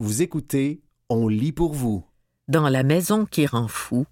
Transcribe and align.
Vous 0.00 0.22
écoutez 0.22 0.80
On 1.08 1.26
lit 1.26 1.50
pour 1.50 1.74
vous. 1.74 2.06
Dans 2.46 2.68
La 2.68 2.84
maison 2.84 3.26
qui 3.26 3.46
rend 3.46 3.66
fou, 3.66 4.06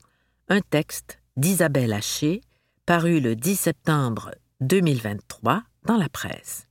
un 0.48 0.60
texte 0.60 1.20
d'Isabelle 1.36 1.92
Haché, 1.92 2.40
paru 2.86 3.20
le 3.20 3.36
10 3.36 3.54
septembre 3.54 4.32
2023 4.62 5.62
dans 5.84 5.96
la 5.96 6.08
presse. 6.08 6.66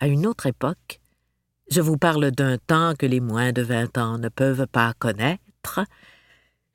À 0.00 0.06
une 0.06 0.26
autre 0.26 0.46
époque, 0.46 1.02
je 1.70 1.82
vous 1.82 1.98
parle 1.98 2.30
d'un 2.30 2.56
temps 2.56 2.94
que 2.98 3.04
les 3.04 3.20
moins 3.20 3.52
de 3.52 3.60
vingt 3.60 3.98
ans 3.98 4.16
ne 4.16 4.30
peuvent 4.30 4.66
pas 4.68 4.94
connaître, 4.94 5.80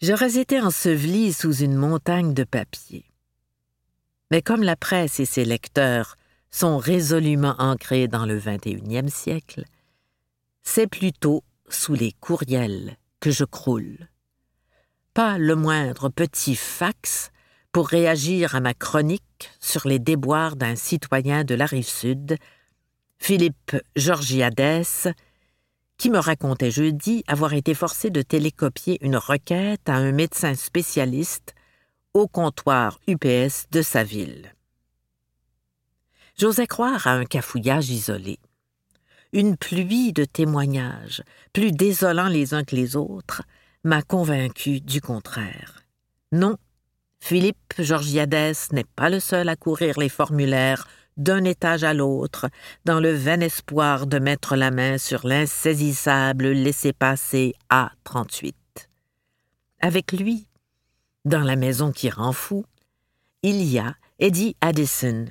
j'aurais 0.04 0.38
été 0.38 0.62
enseveli 0.62 1.34
sous 1.34 1.56
une 1.56 1.76
montagne 1.76 2.36
de 2.36 2.44
papier. 2.44 3.06
Mais 4.30 4.44
comme 4.44 4.62
la 4.62 4.76
presse 4.76 5.20
et 5.20 5.26
ses 5.26 5.46
lecteurs 5.46 6.16
sont 6.52 6.78
résolument 6.78 7.56
ancrés 7.58 8.08
dans 8.08 8.28
le 8.28 8.38
XXIe 8.38 9.10
siècle, 9.10 9.64
c'est 10.70 10.86
plutôt 10.86 11.46
sous 11.70 11.94
les 11.94 12.12
courriels 12.12 12.98
que 13.22 13.32
je 13.32 13.46
croule. 13.46 14.10
Pas 15.14 15.38
le 15.38 15.56
moindre 15.56 16.10
petit 16.10 16.58
fax 16.58 17.32
pour 17.72 17.88
réagir 17.88 18.54
à 18.54 18.60
ma 18.60 18.74
chronique 18.74 19.50
sur 19.62 19.88
les 19.88 19.98
déboires 19.98 20.58
d'un 20.58 20.76
citoyen 20.76 21.46
de 21.46 21.56
la 21.56 21.66
rive 21.66 21.88
sud, 21.88 22.38
Philippe 23.18 23.78
Georgiades, 23.96 25.14
qui 25.98 26.10
me 26.10 26.20
racontait 26.20 26.70
jeudi 26.70 27.24
avoir 27.28 27.54
été 27.54 27.74
forcé 27.74 28.10
de 28.10 28.22
télécopier 28.22 28.98
une 29.02 29.16
requête 29.16 29.88
à 29.88 29.96
un 29.96 30.12
médecin 30.12 30.54
spécialiste 30.54 31.56
au 32.14 32.28
comptoir 32.28 33.00
UPS 33.08 33.68
de 33.72 33.82
sa 33.82 34.04
ville. 34.04 34.54
J'osais 36.38 36.68
croire 36.68 37.08
à 37.08 37.14
un 37.14 37.26
cafouillage 37.26 37.90
isolé. 37.90 38.38
Une 39.34 39.58
pluie 39.58 40.14
de 40.14 40.26
témoignages, 40.26 41.24
plus 41.54 41.72
désolants 41.72 42.30
les 42.30 42.54
uns 42.54 42.64
que 42.64 42.76
les 42.76 42.96
autres, 42.96 43.44
m'a 43.84 44.02
convaincu 44.02 44.80
du 44.82 45.02
contraire. 45.02 45.84
Non, 46.32 46.58
Philippe 47.20 47.74
Georgiades 47.80 48.56
n'est 48.72 48.84
pas 48.96 49.10
le 49.10 49.20
seul 49.20 49.50
à 49.50 49.56
courir 49.56 50.00
les 50.00 50.10
formulaires 50.10 50.88
d'un 51.18 51.44
étage 51.44 51.84
à 51.84 51.94
l'autre, 51.94 52.48
dans 52.86 53.00
le 53.00 53.12
vain 53.12 53.40
espoir 53.42 54.08
de 54.08 54.20
mettre 54.20 54.56
la 54.56 54.72
main 54.72 54.98
sur 54.98 55.28
l'insaisissable 55.28 56.50
laissez-passer 56.50 57.56
A38. 57.72 58.54
Avec 59.80 60.12
lui, 60.12 60.48
dans 61.26 61.42
la 61.42 61.56
maison 61.56 61.92
qui 61.92 62.10
rend 62.10 62.34
fou, 62.34 62.66
il 63.44 63.64
y 63.64 63.80
a 63.80 63.96
Eddie 64.20 64.56
Addison. 64.62 65.26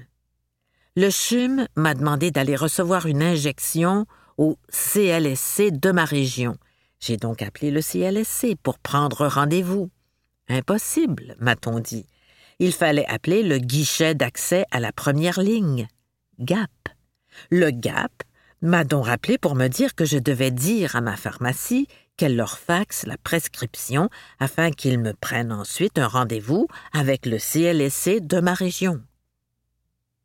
Le 0.98 1.10
CHUM 1.10 1.66
m'a 1.76 1.92
demandé 1.92 2.30
d'aller 2.30 2.56
recevoir 2.56 3.04
une 3.04 3.22
injection 3.22 4.06
au 4.38 4.56
CLSC 4.70 5.70
de 5.70 5.90
ma 5.92 6.06
région. 6.06 6.56
J'ai 7.00 7.18
donc 7.18 7.42
appelé 7.42 7.70
le 7.70 7.82
CLSC 7.82 8.56
pour 8.62 8.78
prendre 8.78 9.26
rendez-vous. 9.26 9.90
Impossible, 10.48 11.36
m'a-t-on 11.38 11.80
dit. 11.80 12.06
Il 12.60 12.72
fallait 12.72 13.04
appeler 13.08 13.42
le 13.42 13.58
guichet 13.58 14.14
d'accès 14.14 14.64
à 14.70 14.80
la 14.80 14.90
première 14.90 15.38
ligne. 15.38 15.86
GAP. 16.38 16.70
Le 17.50 17.70
GAP 17.70 18.22
m'a 18.62 18.84
donc 18.84 19.04
rappelé 19.04 19.36
pour 19.36 19.54
me 19.54 19.68
dire 19.68 19.94
que 19.94 20.06
je 20.06 20.16
devais 20.16 20.50
dire 20.50 20.96
à 20.96 21.02
ma 21.02 21.18
pharmacie 21.18 21.88
qu'elle 22.16 22.36
leur 22.36 22.56
faxe 22.56 23.04
la 23.04 23.18
prescription 23.18 24.08
afin 24.40 24.70
qu'ils 24.70 24.98
me 24.98 25.12
prennent 25.12 25.52
ensuite 25.52 25.98
un 25.98 26.08
rendez-vous 26.08 26.68
avec 26.94 27.26
le 27.26 27.36
CLSC 27.36 28.20
de 28.26 28.40
ma 28.40 28.54
région. 28.54 29.02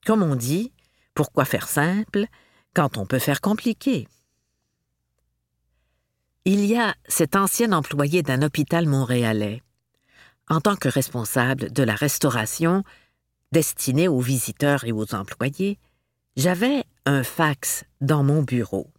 Comme 0.05 0.23
on 0.23 0.35
dit, 0.35 0.71
pourquoi 1.13 1.45
faire 1.45 1.67
simple 1.67 2.25
quand 2.73 2.97
on 2.97 3.05
peut 3.05 3.19
faire 3.19 3.41
compliqué? 3.41 4.07
Il 6.45 6.65
y 6.65 6.77
a 6.77 6.95
cet 7.07 7.35
ancien 7.35 7.71
employé 7.71 8.23
d'un 8.23 8.41
hôpital 8.41 8.87
montréalais 8.87 9.61
en 10.51 10.59
tant 10.59 10.75
que 10.75 10.89
responsable 10.89 11.71
de 11.71 11.81
la 11.81 11.95
restauration 11.95 12.83
destinée 13.53 14.09
aux 14.09 14.19
visiteurs 14.19 14.83
et 14.83 14.91
aux 14.91 15.15
employés, 15.15 15.79
j'avais 16.35 16.83
un 17.05 17.23
fax 17.23 17.85
dans 18.01 18.21
mon 18.21 18.43
bureau. 18.43 18.91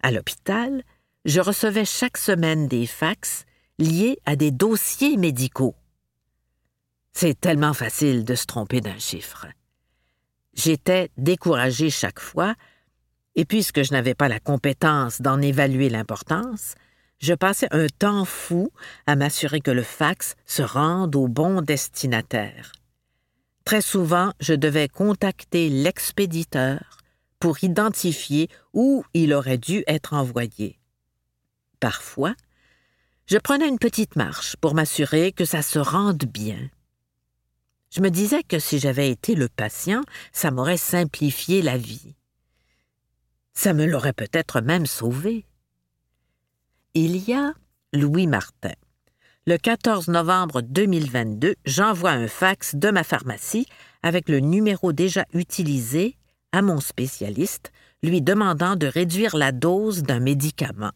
À 0.00 0.12
l'hôpital, 0.12 0.84
je 1.24 1.40
recevais 1.40 1.84
chaque 1.84 2.18
semaine 2.18 2.68
des 2.68 2.86
fax 2.86 3.46
liés 3.80 4.18
à 4.26 4.36
des 4.36 4.52
dossiers 4.52 5.16
médicaux. 5.16 5.74
C'est 7.12 7.40
tellement 7.40 7.74
facile 7.74 8.24
de 8.24 8.36
se 8.36 8.46
tromper 8.46 8.80
d'un 8.80 8.98
chiffre. 8.98 9.46
J'étais 10.54 11.10
découragé 11.16 11.90
chaque 11.90 12.20
fois, 12.20 12.54
et 13.34 13.44
puisque 13.44 13.82
je 13.82 13.92
n'avais 13.92 14.14
pas 14.14 14.28
la 14.28 14.40
compétence 14.40 15.20
d'en 15.20 15.40
évaluer 15.40 15.88
l'importance, 15.88 16.74
je 17.18 17.34
passais 17.34 17.68
un 17.70 17.86
temps 17.86 18.24
fou 18.24 18.70
à 19.06 19.16
m'assurer 19.16 19.60
que 19.60 19.70
le 19.70 19.82
fax 19.82 20.36
se 20.46 20.62
rende 20.62 21.16
au 21.16 21.26
bon 21.26 21.62
destinataire. 21.62 22.72
Très 23.64 23.80
souvent, 23.80 24.32
je 24.40 24.54
devais 24.54 24.88
contacter 24.88 25.70
l'expéditeur 25.70 26.98
pour 27.40 27.64
identifier 27.64 28.48
où 28.72 29.04
il 29.14 29.32
aurait 29.32 29.58
dû 29.58 29.84
être 29.86 30.12
envoyé. 30.12 30.78
Parfois, 31.80 32.34
je 33.26 33.38
prenais 33.38 33.68
une 33.68 33.78
petite 33.78 34.16
marche 34.16 34.56
pour 34.56 34.74
m'assurer 34.74 35.32
que 35.32 35.44
ça 35.44 35.62
se 35.62 35.78
rende 35.78 36.24
bien. 36.24 36.68
Je 37.94 38.00
me 38.00 38.10
disais 38.10 38.42
que 38.42 38.58
si 38.58 38.80
j'avais 38.80 39.08
été 39.08 39.36
le 39.36 39.48
patient, 39.48 40.02
ça 40.32 40.50
m'aurait 40.50 40.76
simplifié 40.76 41.62
la 41.62 41.78
vie. 41.78 42.16
Ça 43.52 43.72
me 43.72 43.86
l'aurait 43.86 44.12
peut-être 44.12 44.60
même 44.60 44.86
sauvé 44.86 45.46
il 46.94 47.16
y 47.28 47.34
a 47.34 47.54
Louis 47.92 48.26
Martin. 48.26 48.72
Le 49.46 49.58
14 49.58 50.08
novembre 50.08 50.60
2022, 50.62 51.54
j'envoie 51.64 52.10
un 52.10 52.28
fax 52.28 52.74
de 52.74 52.90
ma 52.90 53.04
pharmacie 53.04 53.66
avec 54.02 54.28
le 54.28 54.40
numéro 54.40 54.92
déjà 54.92 55.24
utilisé 55.32 56.16
à 56.52 56.62
mon 56.62 56.80
spécialiste, 56.80 57.72
lui 58.02 58.22
demandant 58.22 58.74
de 58.74 58.86
réduire 58.86 59.36
la 59.36 59.52
dose 59.52 60.02
d'un 60.02 60.20
médicament. 60.20 60.92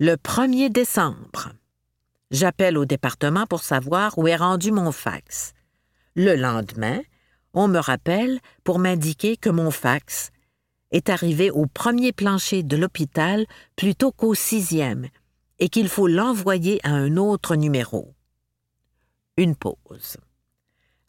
Le 0.00 0.14
1er 0.14 0.70
décembre, 0.70 1.52
j'appelle 2.30 2.78
au 2.78 2.86
département 2.86 3.46
pour 3.46 3.62
savoir 3.62 4.18
où 4.18 4.26
est 4.26 4.36
rendu 4.36 4.72
mon 4.72 4.90
fax. 4.90 5.52
Le 6.14 6.34
lendemain, 6.36 7.00
on 7.54 7.68
me 7.68 7.78
rappelle 7.78 8.40
pour 8.64 8.78
m'indiquer 8.78 9.36
que 9.36 9.50
mon 9.50 9.70
fax 9.70 10.30
est 10.90 11.08
arrivé 11.08 11.50
au 11.50 11.66
premier 11.66 12.12
plancher 12.12 12.62
de 12.62 12.76
l'hôpital 12.76 13.46
plutôt 13.76 14.12
qu'au 14.12 14.34
sixième, 14.34 15.08
et 15.58 15.68
qu'il 15.68 15.88
faut 15.88 16.08
l'envoyer 16.08 16.80
à 16.82 16.90
un 16.90 17.16
autre 17.16 17.56
numéro. 17.56 18.14
Une 19.36 19.56
pause. 19.56 20.18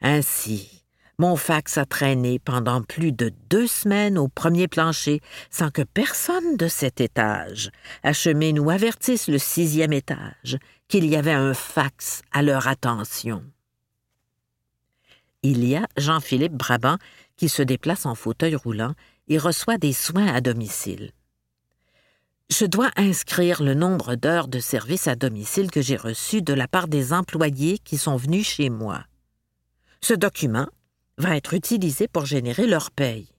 Ainsi, 0.01 0.83
mon 1.17 1.35
fax 1.35 1.77
a 1.77 1.85
traîné 1.85 2.39
pendant 2.39 2.81
plus 2.81 3.11
de 3.11 3.31
deux 3.49 3.67
semaines 3.67 4.17
au 4.17 4.27
premier 4.27 4.67
plancher 4.67 5.21
sans 5.49 5.69
que 5.69 5.81
personne 5.81 6.57
de 6.57 6.67
cet 6.67 7.01
étage 7.01 7.71
achemine 8.03 8.59
ou 8.59 8.69
avertisse 8.69 9.27
le 9.27 9.37
sixième 9.37 9.93
étage 9.93 10.57
qu'il 10.87 11.05
y 11.05 11.15
avait 11.15 11.31
un 11.31 11.53
fax 11.53 12.21
à 12.31 12.41
leur 12.41 12.67
attention. 12.67 13.43
Il 15.43 15.65
y 15.65 15.75
a 15.75 15.87
Jean-Philippe 15.97 16.53
Brabant 16.53 16.97
qui 17.35 17.49
se 17.49 17.61
déplace 17.61 18.05
en 18.05 18.15
fauteuil 18.15 18.55
roulant 18.55 18.95
et 19.27 19.37
reçoit 19.37 19.77
des 19.77 19.91
soins 19.91 20.33
à 20.33 20.39
domicile. 20.39 21.11
Je 22.49 22.65
dois 22.65 22.91
inscrire 22.95 23.61
le 23.61 23.73
nombre 23.73 24.15
d'heures 24.15 24.47
de 24.47 24.59
service 24.59 25.07
à 25.07 25.15
domicile 25.15 25.69
que 25.69 25.81
j'ai 25.81 25.97
reçu 25.97 26.41
de 26.41 26.53
la 26.53 26.67
part 26.67 26.87
des 26.87 27.11
employés 27.11 27.77
qui 27.79 27.97
sont 27.97 28.15
venus 28.15 28.47
chez 28.47 28.69
moi. 28.69 29.05
Ce 30.01 30.13
document 30.13 30.67
va 31.17 31.35
être 31.35 31.53
utilisé 31.53 32.07
pour 32.07 32.25
générer 32.25 32.67
leur 32.67 32.91
paye. 32.91 33.29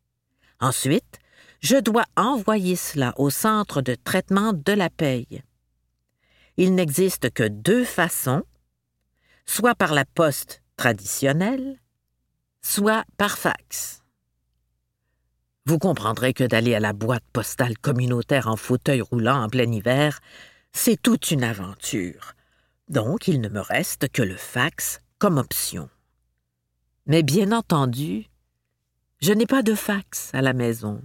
Ensuite, 0.60 1.21
je 1.60 1.76
dois 1.76 2.04
envoyer 2.16 2.76
cela 2.76 3.15
au 3.16 3.31
centre 3.31 3.81
de 3.81 3.94
traitement 3.94 4.53
de 4.53 4.72
la 4.72 4.91
paye. 4.91 5.42
Il 6.56 6.74
n'existe 6.74 7.30
que 7.30 7.47
deux 7.48 7.84
façons, 7.84 8.42
soit 9.47 9.74
par 9.74 9.95
la 9.95 10.04
poste 10.04 10.62
traditionnelle, 10.77 11.78
soit 12.65 13.05
par 13.19 13.37
fax. 13.37 14.03
Vous 15.66 15.78
comprendrez 15.78 16.33
que 16.33 16.45
d'aller 16.45 16.75
à 16.75 16.81
la 16.81 16.95
boîte 16.95 17.25
postale 17.33 17.77
communautaire 17.78 18.49
en 18.49 18.57
fauteuil 18.57 19.03
roulant 19.03 19.43
en 19.43 19.49
plein 19.49 19.71
hiver, 19.71 20.21
c'est 20.72 21.01
toute 21.01 21.31
une 21.31 21.45
aventure. 21.45 22.33
Donc 22.89 23.28
il 23.28 23.41
ne 23.41 23.49
me 23.49 23.61
reste 23.61 24.09
que 24.09 24.22
le 24.22 24.37
fax 24.37 25.01
comme 25.19 25.37
option. 25.37 25.91
Mais 27.07 27.22
bien 27.22 27.53
entendu, 27.53 28.27
je 29.21 29.33
n'ai 29.33 29.47
pas 29.47 29.63
de 29.63 29.75
fax 29.75 30.31
à 30.33 30.41
la 30.41 30.55
maison. 30.55 31.03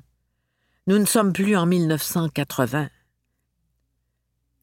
Nous 0.88 0.98
ne 0.98 1.06
sommes 1.06 1.34
plus 1.34 1.58
en 1.58 1.66
1980. 1.66 2.90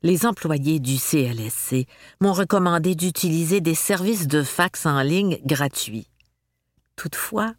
Les 0.02 0.24
employés 0.24 0.80
du 0.80 0.96
CLSC 0.96 1.86
m'ont 2.20 2.32
recommandé 2.32 2.94
d'utiliser 2.94 3.60
des 3.60 3.74
services 3.74 4.28
de 4.28 4.42
fax 4.42 4.86
en 4.86 5.02
ligne 5.02 5.38
gratuits. 5.44 6.08
Toutefois, 6.96 7.54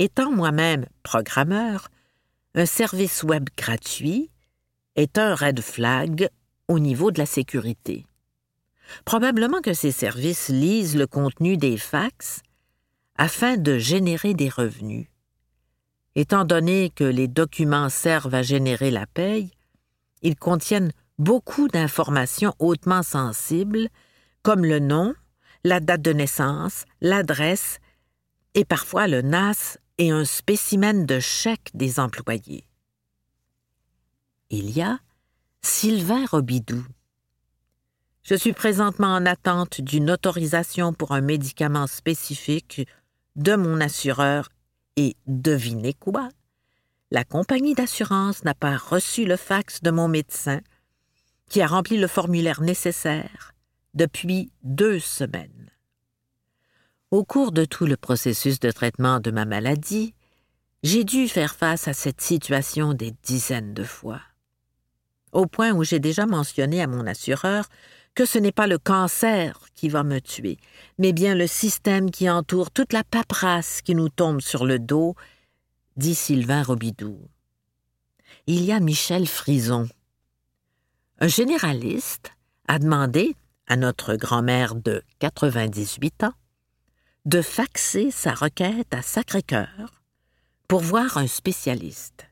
Étant 0.00 0.30
moi-même 0.30 0.86
programmeur, 1.02 1.88
un 2.54 2.66
service 2.66 3.24
web 3.24 3.48
gratuit 3.56 4.30
est 4.94 5.18
un 5.18 5.34
red 5.34 5.60
flag 5.60 6.28
au 6.68 6.78
niveau 6.78 7.10
de 7.10 7.18
la 7.18 7.26
sécurité. 7.26 8.06
Probablement 9.04 9.60
que 9.60 9.74
ces 9.74 9.90
services 9.90 10.48
lisent 10.48 10.96
le 10.96 11.08
contenu 11.08 11.56
des 11.56 11.76
fax 11.76 12.42
afin 13.16 13.56
de 13.56 13.76
générer 13.76 14.34
des 14.34 14.48
revenus. 14.48 15.08
Étant 16.14 16.44
donné 16.44 16.90
que 16.90 17.04
les 17.04 17.26
documents 17.26 17.88
servent 17.88 18.34
à 18.34 18.42
générer 18.42 18.92
la 18.92 19.06
paye, 19.06 19.50
ils 20.22 20.36
contiennent 20.36 20.92
beaucoup 21.18 21.66
d'informations 21.66 22.54
hautement 22.60 23.02
sensibles, 23.02 23.88
comme 24.42 24.64
le 24.64 24.78
nom, 24.78 25.14
la 25.64 25.80
date 25.80 26.02
de 26.02 26.12
naissance, 26.12 26.84
l'adresse 27.00 27.80
et 28.58 28.64
parfois 28.64 29.06
le 29.06 29.22
NAS 29.22 29.78
et 29.98 30.10
un 30.10 30.24
spécimen 30.24 31.06
de 31.06 31.20
chèque 31.20 31.70
des 31.74 32.00
employés. 32.00 32.64
Il 34.50 34.70
y 34.70 34.82
a 34.82 34.98
Sylvain 35.62 36.26
Robidoux. 36.26 36.84
Je 38.24 38.34
suis 38.34 38.52
présentement 38.52 39.14
en 39.14 39.26
attente 39.26 39.80
d'une 39.80 40.10
autorisation 40.10 40.92
pour 40.92 41.12
un 41.12 41.20
médicament 41.20 41.86
spécifique 41.86 42.84
de 43.36 43.54
mon 43.54 43.80
assureur 43.80 44.48
et 44.96 45.14
devinez 45.28 45.94
quoi? 45.94 46.28
La 47.12 47.22
compagnie 47.22 47.74
d'assurance 47.74 48.42
n'a 48.42 48.54
pas 48.54 48.76
reçu 48.76 49.24
le 49.24 49.36
fax 49.36 49.82
de 49.82 49.92
mon 49.92 50.08
médecin 50.08 50.62
qui 51.48 51.62
a 51.62 51.68
rempli 51.68 51.96
le 51.96 52.08
formulaire 52.08 52.60
nécessaire 52.60 53.54
depuis 53.94 54.50
deux 54.64 54.98
semaines. 54.98 55.70
Au 57.10 57.24
cours 57.24 57.52
de 57.52 57.64
tout 57.64 57.86
le 57.86 57.96
processus 57.96 58.60
de 58.60 58.70
traitement 58.70 59.18
de 59.18 59.30
ma 59.30 59.46
maladie, 59.46 60.14
j'ai 60.82 61.04
dû 61.04 61.26
faire 61.26 61.54
face 61.54 61.88
à 61.88 61.94
cette 61.94 62.20
situation 62.20 62.92
des 62.92 63.14
dizaines 63.22 63.72
de 63.72 63.82
fois. 63.82 64.20
Au 65.32 65.46
point 65.46 65.72
où 65.72 65.84
j'ai 65.84 66.00
déjà 66.00 66.26
mentionné 66.26 66.82
à 66.82 66.86
mon 66.86 67.06
assureur 67.06 67.64
que 68.14 68.26
ce 68.26 68.36
n'est 68.36 68.52
pas 68.52 68.66
le 68.66 68.76
cancer 68.76 69.58
qui 69.74 69.88
va 69.88 70.02
me 70.02 70.20
tuer, 70.20 70.58
mais 70.98 71.14
bien 71.14 71.34
le 71.34 71.46
système 71.46 72.10
qui 72.10 72.28
entoure 72.28 72.70
toute 72.70 72.92
la 72.92 73.04
paperasse 73.04 73.80
qui 73.80 73.94
nous 73.94 74.10
tombe 74.10 74.42
sur 74.42 74.66
le 74.66 74.78
dos, 74.78 75.14
dit 75.96 76.14
Sylvain 76.14 76.62
Robidoux. 76.62 77.26
Il 78.46 78.62
y 78.64 78.72
a 78.72 78.80
Michel 78.80 79.26
Frison. 79.26 79.88
Un 81.20 81.28
généraliste 81.28 82.32
a 82.66 82.78
demandé 82.78 83.34
à 83.66 83.76
notre 83.76 84.14
grand-mère 84.14 84.74
de 84.74 85.02
98 85.20 86.24
ans 86.24 86.34
de 87.28 87.42
faxer 87.42 88.10
sa 88.10 88.32
requête 88.32 88.94
à 88.94 89.02
Sacré-Cœur 89.02 90.02
pour 90.66 90.80
voir 90.80 91.18
un 91.18 91.26
spécialiste. 91.26 92.26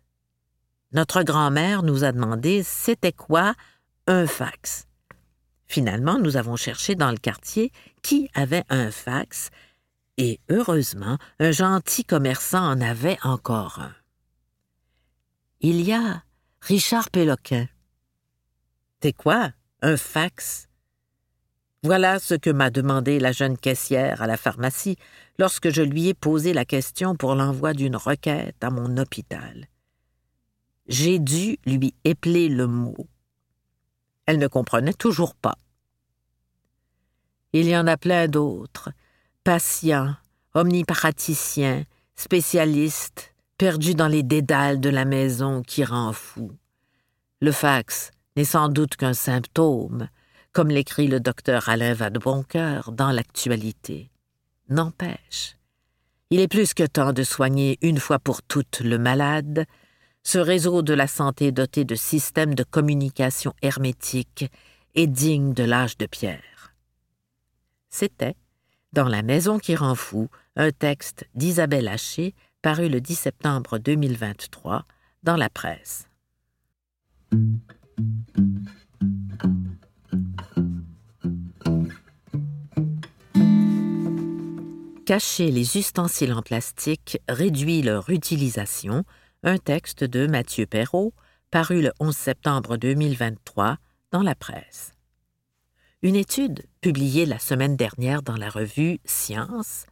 Notre 0.92 1.22
grand-mère 1.22 1.82
nous 1.82 2.02
a 2.02 2.12
demandé 2.12 2.62
c'était 2.62 3.12
quoi 3.12 3.54
un 4.06 4.26
fax. 4.26 4.86
Finalement, 5.66 6.18
nous 6.18 6.38
avons 6.38 6.56
cherché 6.56 6.94
dans 6.94 7.10
le 7.10 7.18
quartier 7.18 7.72
qui 8.00 8.30
avait 8.32 8.64
un 8.70 8.90
fax, 8.90 9.50
et 10.16 10.40
heureusement, 10.48 11.18
un 11.40 11.50
gentil 11.50 12.06
commerçant 12.06 12.66
en 12.66 12.80
avait 12.80 13.18
encore 13.22 13.80
un. 13.80 13.94
Il 15.60 15.82
y 15.82 15.92
a 15.92 16.22
Richard 16.62 17.10
Péloquin. 17.10 17.68
C'est 19.02 19.12
quoi 19.12 19.52
un 19.82 19.98
fax? 19.98 20.65
Voilà 21.86 22.18
ce 22.18 22.34
que 22.34 22.50
m'a 22.50 22.70
demandé 22.70 23.20
la 23.20 23.30
jeune 23.30 23.56
caissière 23.56 24.20
à 24.20 24.26
la 24.26 24.36
pharmacie 24.36 24.96
lorsque 25.38 25.70
je 25.70 25.82
lui 25.82 26.08
ai 26.08 26.14
posé 26.14 26.52
la 26.52 26.64
question 26.64 27.14
pour 27.14 27.36
l'envoi 27.36 27.74
d'une 27.74 27.94
requête 27.94 28.56
à 28.60 28.70
mon 28.70 28.96
hôpital. 28.96 29.68
J'ai 30.88 31.20
dû 31.20 31.58
lui 31.64 31.94
épeler 32.02 32.48
le 32.48 32.66
mot. 32.66 32.96
Elle 34.26 34.40
ne 34.40 34.48
comprenait 34.48 34.94
toujours 34.94 35.36
pas. 35.36 35.58
Il 37.52 37.68
y 37.68 37.76
en 37.76 37.86
a 37.86 37.96
plein 37.96 38.26
d'autres, 38.26 38.90
patients, 39.44 40.16
omniparaticiens, 40.54 41.84
spécialistes, 42.16 43.32
perdus 43.58 43.94
dans 43.94 44.08
les 44.08 44.24
dédales 44.24 44.80
de 44.80 44.90
la 44.90 45.04
maison 45.04 45.62
qui 45.62 45.84
rend 45.84 46.12
fou. 46.12 46.50
Le 47.40 47.52
fax 47.52 48.10
n'est 48.34 48.42
sans 48.42 48.70
doute 48.70 48.96
qu'un 48.96 49.14
symptôme, 49.14 50.08
comme 50.56 50.68
l'écrit 50.68 51.06
le 51.06 51.20
docteur 51.20 51.68
Alain 51.68 51.92
Vadeboncoeur 51.92 52.90
dans 52.90 53.10
l'actualité. 53.10 54.10
N'empêche, 54.70 55.58
il 56.30 56.40
est 56.40 56.48
plus 56.48 56.72
que 56.72 56.84
temps 56.84 57.12
de 57.12 57.24
soigner 57.24 57.76
une 57.82 57.98
fois 57.98 58.18
pour 58.18 58.42
toutes 58.42 58.80
le 58.80 58.96
malade, 58.96 59.66
ce 60.22 60.38
réseau 60.38 60.80
de 60.80 60.94
la 60.94 61.08
santé 61.08 61.52
doté 61.52 61.84
de 61.84 61.94
systèmes 61.94 62.54
de 62.54 62.64
communication 62.64 63.52
hermétiques 63.60 64.50
et 64.94 65.06
digne 65.06 65.52
de 65.52 65.62
l'âge 65.62 65.98
de 65.98 66.06
pierre. 66.06 66.74
C'était, 67.90 68.34
dans 68.94 69.08
La 69.08 69.20
maison 69.20 69.58
qui 69.58 69.76
rend 69.76 69.94
fou, 69.94 70.30
un 70.56 70.70
texte 70.70 71.26
d'Isabelle 71.34 71.86
Haché 71.86 72.34
paru 72.62 72.88
le 72.88 73.02
10 73.02 73.14
septembre 73.14 73.76
2023 73.76 74.86
dans 75.22 75.36
la 75.36 75.50
presse. 75.50 76.08
Cacher 85.06 85.52
les 85.52 85.76
ustensiles 85.76 86.32
en 86.32 86.42
plastique 86.42 87.20
réduit 87.28 87.80
leur 87.80 88.10
utilisation, 88.10 89.04
un 89.44 89.56
texte 89.56 90.02
de 90.02 90.26
Mathieu 90.26 90.66
Perrault, 90.66 91.14
paru 91.52 91.80
le 91.80 91.92
11 92.00 92.16
septembre 92.16 92.76
2023 92.76 93.76
dans 94.10 94.24
la 94.24 94.34
presse. 94.34 94.94
Une 96.02 96.16
étude 96.16 96.66
publiée 96.80 97.24
la 97.24 97.38
semaine 97.38 97.76
dernière 97.76 98.22
dans 98.22 98.36
la 98.36 98.50
revue 98.50 98.98
Science 99.04 99.86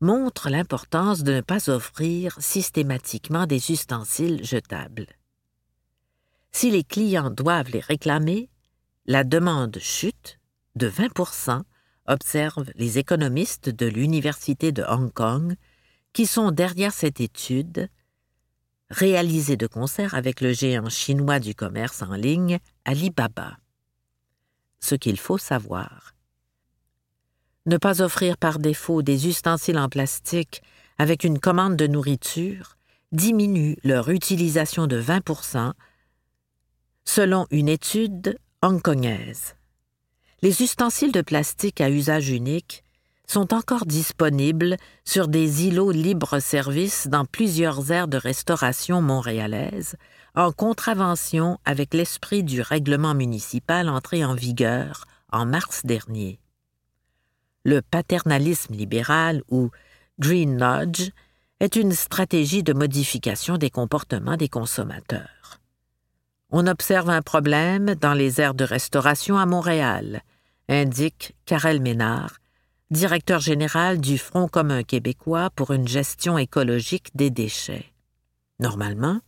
montre 0.00 0.50
l'importance 0.50 1.22
de 1.22 1.34
ne 1.34 1.40
pas 1.40 1.70
offrir 1.70 2.36
systématiquement 2.40 3.46
des 3.46 3.70
ustensiles 3.70 4.44
jetables. 4.44 5.06
Si 6.50 6.68
les 6.72 6.82
clients 6.82 7.30
doivent 7.30 7.70
les 7.70 7.78
réclamer, 7.78 8.50
la 9.06 9.22
demande 9.22 9.78
chute 9.78 10.40
de 10.74 10.88
20 10.88 11.12
observent 12.06 12.70
les 12.74 12.98
économistes 12.98 13.68
de 13.68 13.86
l'Université 13.86 14.72
de 14.72 14.82
Hong 14.82 15.12
Kong, 15.12 15.54
qui 16.12 16.26
sont 16.26 16.50
derrière 16.50 16.92
cette 16.92 17.20
étude, 17.20 17.88
réalisée 18.90 19.56
de 19.56 19.66
concert 19.66 20.14
avec 20.14 20.40
le 20.40 20.52
géant 20.52 20.90
chinois 20.90 21.40
du 21.40 21.54
commerce 21.54 22.02
en 22.02 22.14
ligne, 22.14 22.58
Alibaba. 22.84 23.56
Ce 24.80 24.94
qu'il 24.94 25.18
faut 25.18 25.38
savoir. 25.38 26.14
Ne 27.66 27.76
pas 27.76 28.02
offrir 28.02 28.36
par 28.36 28.58
défaut 28.58 29.02
des 29.02 29.28
ustensiles 29.28 29.78
en 29.78 29.88
plastique 29.88 30.62
avec 30.98 31.24
une 31.24 31.38
commande 31.38 31.76
de 31.76 31.86
nourriture 31.86 32.76
diminue 33.12 33.76
leur 33.84 34.08
utilisation 34.08 34.86
de 34.86 35.00
20% 35.00 35.72
selon 37.04 37.46
une 37.50 37.68
étude 37.68 38.38
hongkongaise 38.62 39.54
les 40.42 40.60
ustensiles 40.60 41.12
de 41.12 41.22
plastique 41.22 41.80
à 41.80 41.88
usage 41.88 42.30
unique 42.30 42.82
sont 43.28 43.54
encore 43.54 43.86
disponibles 43.86 44.76
sur 45.04 45.28
des 45.28 45.66
îlots 45.66 45.92
libre-service 45.92 47.06
dans 47.06 47.24
plusieurs 47.24 47.92
aires 47.92 48.08
de 48.08 48.16
restauration 48.16 49.00
montréalaises, 49.00 49.96
en 50.34 50.50
contravention 50.50 51.58
avec 51.64 51.94
l'esprit 51.94 52.42
du 52.42 52.60
règlement 52.60 53.14
municipal 53.14 53.88
entré 53.88 54.24
en 54.24 54.34
vigueur 54.34 55.04
en 55.30 55.46
mars 55.46 55.82
dernier. 55.84 56.40
Le 57.64 57.80
paternalisme 57.80 58.74
libéral 58.74 59.42
ou 59.48 59.70
Green 60.18 60.56
Nudge 60.56 61.10
est 61.60 61.76
une 61.76 61.92
stratégie 61.92 62.64
de 62.64 62.72
modification 62.72 63.56
des 63.56 63.70
comportements 63.70 64.36
des 64.36 64.48
consommateurs. 64.48 65.60
On 66.50 66.66
observe 66.66 67.08
un 67.08 67.22
problème 67.22 67.94
dans 67.94 68.12
les 68.12 68.40
aires 68.40 68.54
de 68.54 68.64
restauration 68.64 69.38
à 69.38 69.46
Montréal, 69.46 70.22
indique 70.68 71.34
Karel 71.44 71.80
Ménard, 71.80 72.38
directeur 72.90 73.40
général 73.40 74.00
du 74.00 74.18
Front 74.18 74.48
commun 74.48 74.82
québécois 74.82 75.50
pour 75.50 75.72
une 75.72 75.88
gestion 75.88 76.38
écologique 76.38 77.08
des 77.14 77.30
déchets. 77.30 77.92
Normalement, 78.58 79.20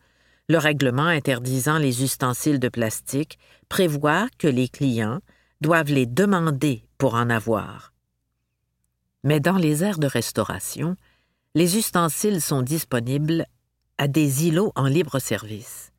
le 0.48 0.58
règlement 0.58 1.06
interdisant 1.06 1.78
les 1.78 2.02
ustensiles 2.02 2.60
de 2.60 2.68
plastique 2.68 3.38
prévoit 3.68 4.28
que 4.38 4.48
les 4.48 4.68
clients 4.68 5.20
doivent 5.60 5.90
les 5.90 6.06
demander 6.06 6.84
pour 6.98 7.14
en 7.14 7.30
avoir. 7.30 7.92
Mais 9.22 9.40
dans 9.40 9.56
les 9.56 9.82
aires 9.82 9.98
de 9.98 10.06
restauration, 10.06 10.96
les 11.54 11.78
ustensiles 11.78 12.42
sont 12.42 12.62
disponibles 12.62 13.46
à 13.96 14.08
des 14.08 14.46
îlots 14.46 14.72
en 14.74 14.86
libre 14.86 15.18
service. 15.18 15.92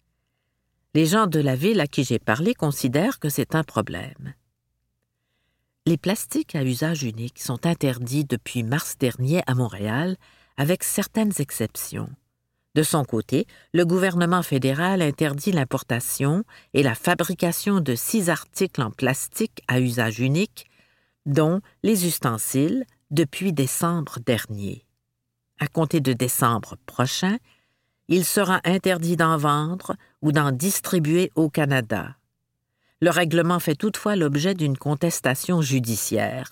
Les 0.93 1.07
gens 1.07 1.27
de 1.27 1.39
la 1.39 1.55
ville 1.55 1.79
à 1.79 1.87
qui 1.87 2.03
j'ai 2.03 2.19
parlé 2.19 2.53
considèrent 2.53 3.19
que 3.19 3.29
c'est 3.29 3.55
un 3.55 3.63
problème. 3.63 4.33
Les 5.87 5.97
plastiques 5.97 6.55
à 6.55 6.63
usage 6.63 7.03
unique 7.03 7.37
sont 7.37 7.67
interdits 7.67 8.25
depuis 8.25 8.63
mars 8.63 8.97
dernier 8.97 9.43
à 9.45 9.53
Montréal, 9.53 10.17
avec 10.57 10.83
certaines 10.83 11.33
exceptions. 11.37 12.09
De 12.73 12.81
son 12.81 13.05
côté, 13.05 13.45
le 13.71 13.85
gouvernement 13.85 14.41
fédéral 14.41 15.03
interdit 15.03 15.51
l'importation 15.51 16.43
et 16.73 16.81
la 16.81 16.95
fabrication 16.95 17.81
de 17.81 17.93
six 17.93 18.31
articles 18.31 18.81
en 18.81 18.89
plastique 18.89 19.61
à 19.67 19.79
usage 19.79 20.19
unique, 20.19 20.65
dont 21.27 21.61
les 21.83 22.07
ustensiles, 22.07 22.85
depuis 23.11 23.53
décembre 23.53 24.17
dernier. 24.25 24.87
À 25.59 25.67
compter 25.67 25.99
de 25.99 26.13
décembre 26.13 26.77
prochain, 26.87 27.37
il 28.07 28.25
sera 28.25 28.59
interdit 28.63 29.17
d'en 29.17 29.37
vendre 29.37 29.95
ou 30.23 30.31
d'en 30.31 30.51
distribuer 30.51 31.31
au 31.35 31.51
Canada. 31.51 32.15
Le 33.01 33.09
règlement 33.09 33.59
fait 33.59 33.75
toutefois 33.75 34.15
l'objet 34.15 34.53
d'une 34.53 34.77
contestation 34.77 35.61
judiciaire 35.61 36.51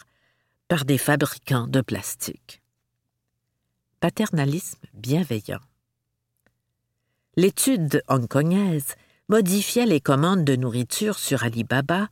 par 0.68 0.86
des 0.86 0.98
fabricants 0.98 1.68
de 1.68 1.82
plastique. 1.82 2.62
Paternalisme 4.00 4.80
bienveillant. 4.94 5.62
L'étude 7.36 8.04
hongkongaise 8.08 8.96
modifiait 9.30 9.86
les 9.86 10.02
commandes 10.02 10.44
de 10.44 10.56
nourriture 10.56 11.18
sur 11.18 11.44
Alibaba 11.44 12.10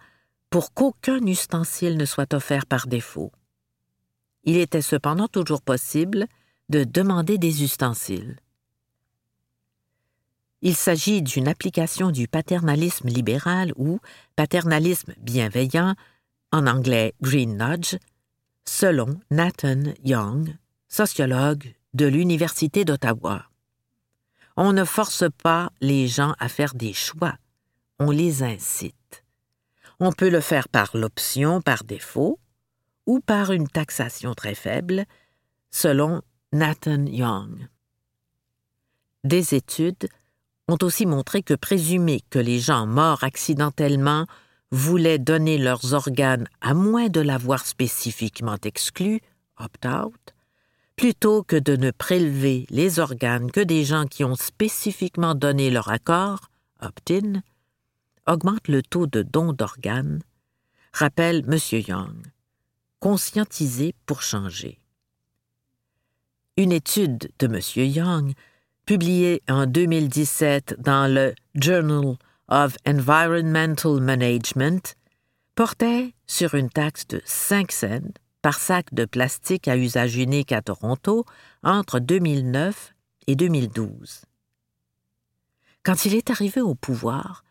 pour 0.50 0.74
qu'aucun 0.74 1.26
ustensile 1.26 1.98
ne 1.98 2.06
soit 2.06 2.34
offert 2.34 2.66
par 2.66 2.88
défaut. 2.88 3.32
Il 4.44 4.58
était 4.58 4.82
cependant 4.82 5.28
toujours 5.28 5.62
possible 5.62 6.26
de 6.70 6.84
demander 6.84 7.38
des 7.38 7.64
ustensiles. 7.64 8.38
Il 10.64 10.76
s'agit 10.76 11.24
d'une 11.24 11.48
application 11.48 12.12
du 12.12 12.28
paternalisme 12.28 13.08
libéral 13.08 13.74
ou 13.78 14.00
paternalisme 14.36 15.14
bienveillant, 15.18 15.96
en 16.52 16.68
anglais 16.68 17.16
Green 17.22 17.58
Nudge, 17.58 17.98
selon 18.66 19.20
Nathan 19.32 19.94
Young, 20.04 20.56
sociologue 20.88 21.74
de 21.94 22.06
l'Université 22.06 22.86
d'Ottawa. 22.86 23.46
On 24.56 24.72
ne 24.74 24.84
force 24.84 25.24
pas 25.42 25.72
les 25.82 26.08
gens 26.08 26.36
à 26.38 26.48
faire 26.48 26.76
des 26.76 26.94
choix, 26.94 27.36
on 28.00 28.12
les 28.12 28.44
incite. 28.44 29.24
On 30.00 30.12
peut 30.12 30.30
le 30.30 30.42
faire 30.42 30.68
par 30.68 30.96
l'option 30.96 31.62
par 31.62 31.84
défaut 31.84 32.40
ou 33.08 33.20
par 33.20 33.52
une 33.52 33.68
taxation 33.68 34.36
très 34.36 34.56
faible, 34.56 35.06
selon 35.72 36.22
Nathan 36.52 37.06
Young. 37.06 37.68
Des 39.24 39.56
études 39.56 40.08
ont 40.72 40.78
aussi 40.82 41.06
montré 41.06 41.44
que 41.44 41.54
présumer 41.54 42.22
que 42.30 42.40
les 42.40 42.60
gens 42.60 42.86
morts 42.86 43.24
accidentellement 43.24 44.26
voulaient 44.72 45.20
donner 45.20 45.58
leurs 45.58 45.94
organes 45.94 46.48
à 46.62 46.74
moins 46.74 47.10
de 47.10 47.22
l'avoir 47.22 47.66
spécifiquement 47.66 48.58
exclu, 48.64 49.22
opt-out, 49.58 50.34
plutôt 50.96 51.44
que 51.44 51.56
de 51.56 51.76
ne 51.76 51.92
prélever 51.92 52.66
les 52.70 53.00
organes 53.00 53.52
que 53.52 53.62
des 53.62 53.84
gens 53.84 54.06
qui 54.06 54.24
ont 54.24 54.36
spécifiquement 54.36 55.36
donné 55.36 55.70
leur 55.70 55.90
accord, 55.90 56.50
opt-in, 56.82 57.42
augmente 58.28 58.68
le 58.68 58.82
taux 58.82 59.08
de 59.08 59.24
don 59.24 59.54
d'organes, 59.54 60.22
rappelle 60.94 61.44
M. 61.48 61.82
Young. 61.88 62.16
Conscientiser 63.00 63.96
pour 64.06 64.22
changer. 64.22 64.80
Une 66.56 66.72
étude 66.72 67.32
de 67.40 67.48
M. 67.48 67.60
Young, 67.90 68.34
publiée 68.86 69.42
en 69.48 69.66
2017 69.66 70.76
dans 70.80 71.12
le 71.14 71.34
Journal 71.56 72.16
of 72.48 72.76
Environmental 72.86 74.02
Management, 74.02 74.96
portait 75.56 76.14
sur 76.28 76.56
une 76.56 76.70
taxe 76.70 77.08
de 77.08 77.22
5 77.26 77.72
cents 77.72 78.14
par 78.42 78.60
sac 78.60 78.94
de 78.94 79.06
plastique 79.06 79.68
à 79.68 79.78
usage 79.78 80.16
unique 80.16 80.52
à 80.52 80.62
Toronto 80.62 81.26
entre 81.64 82.00
2009 82.00 82.94
et 83.28 83.36
2012. 83.36 84.22
Quand 85.84 86.06
il 86.06 86.16
est 86.16 86.30
arrivé 86.30 86.62
au 86.62 86.76
pouvoir, 86.76 87.44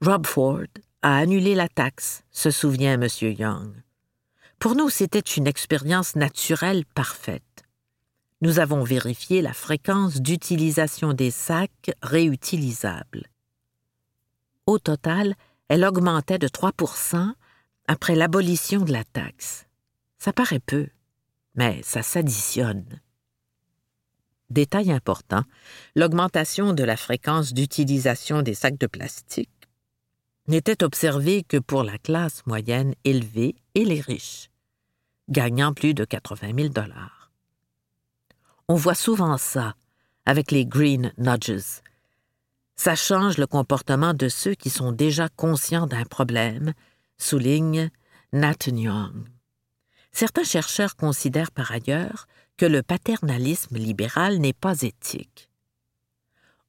Rob 0.00 0.26
Ford 0.26 0.66
a 1.02 1.16
annulé 1.16 1.54
la 1.54 1.68
taxe, 1.68 2.24
se 2.30 2.50
souvient 2.50 3.00
M. 3.00 3.08
Young. 3.20 3.72
Pour 4.58 4.74
nous, 4.74 4.88
c'était 4.88 5.20
une 5.20 5.46
expérience 5.46 6.16
naturelle 6.16 6.84
parfaite. 6.94 7.63
Nous 8.44 8.58
avons 8.58 8.84
vérifié 8.84 9.40
la 9.40 9.54
fréquence 9.54 10.20
d'utilisation 10.20 11.14
des 11.14 11.30
sacs 11.30 11.92
réutilisables. 12.02 13.30
Au 14.66 14.78
total, 14.78 15.34
elle 15.68 15.82
augmentait 15.82 16.38
de 16.38 16.48
3% 16.48 17.32
après 17.86 18.14
l'abolition 18.14 18.82
de 18.82 18.92
la 18.92 19.02
taxe. 19.02 19.64
Ça 20.18 20.34
paraît 20.34 20.60
peu, 20.60 20.88
mais 21.54 21.80
ça 21.82 22.02
s'additionne. 22.02 23.00
Détail 24.50 24.92
important, 24.92 25.44
l'augmentation 25.96 26.74
de 26.74 26.84
la 26.84 26.98
fréquence 26.98 27.54
d'utilisation 27.54 28.42
des 28.42 28.52
sacs 28.52 28.76
de 28.76 28.86
plastique 28.86 29.70
n'était 30.48 30.84
observée 30.84 31.44
que 31.44 31.56
pour 31.56 31.82
la 31.82 31.96
classe 31.96 32.44
moyenne 32.44 32.94
élevée 33.04 33.54
et 33.74 33.86
les 33.86 34.02
riches, 34.02 34.50
gagnant 35.30 35.72
plus 35.72 35.94
de 35.94 36.04
80 36.04 36.52
000 36.54 36.68
dollars. 36.68 37.23
On 38.68 38.76
voit 38.76 38.94
souvent 38.94 39.36
ça 39.36 39.74
avec 40.24 40.50
les 40.50 40.64
green 40.64 41.12
nudges. 41.18 41.82
Ça 42.76 42.94
change 42.96 43.36
le 43.36 43.46
comportement 43.46 44.14
de 44.14 44.28
ceux 44.28 44.54
qui 44.54 44.70
sont 44.70 44.90
déjà 44.90 45.28
conscients 45.28 45.86
d'un 45.86 46.04
problème, 46.04 46.72
souligne 47.18 47.90
Nat 48.32 48.66
Young. 48.66 49.28
Certains 50.12 50.44
chercheurs 50.44 50.96
considèrent 50.96 51.50
par 51.50 51.72
ailleurs 51.72 52.26
que 52.56 52.64
le 52.64 52.82
paternalisme 52.82 53.76
libéral 53.76 54.38
n'est 54.38 54.54
pas 54.54 54.80
éthique. 54.80 55.50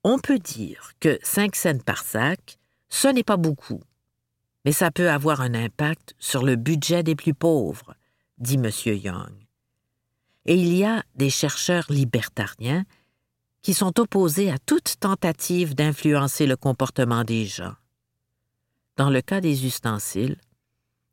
On 0.03 0.19
peut 0.19 0.39
dire 0.39 0.91
que 0.99 1.17
5 1.23 1.55
cents 1.55 1.83
par 1.85 2.03
sac, 2.03 2.57
ce 2.89 3.07
n'est 3.07 3.23
pas 3.23 3.37
beaucoup, 3.37 3.81
mais 4.65 4.71
ça 4.71 4.91
peut 4.91 5.09
avoir 5.09 5.41
un 5.41 5.53
impact 5.53 6.13
sur 6.19 6.43
le 6.43 6.57
budget 6.57 7.03
des 7.03 7.15
plus 7.15 7.33
pauvres, 7.33 7.95
dit 8.37 8.55
M. 8.55 8.69
Young. 8.85 9.44
Et 10.45 10.55
il 10.55 10.75
y 10.75 10.83
a 10.83 11.03
des 11.15 11.29
chercheurs 11.29 11.85
libertariens 11.89 12.85
qui 13.61 13.73
sont 13.73 13.99
opposés 13.99 14.51
à 14.51 14.59
toute 14.59 14.99
tentative 14.99 15.73
d'influencer 15.73 16.45
le 16.45 16.55
comportement 16.55 17.23
des 17.23 17.45
gens. 17.45 17.73
Dans 18.97 19.09
le 19.09 19.21
cas 19.21 19.41
des 19.41 19.65
ustensiles, 19.65 20.37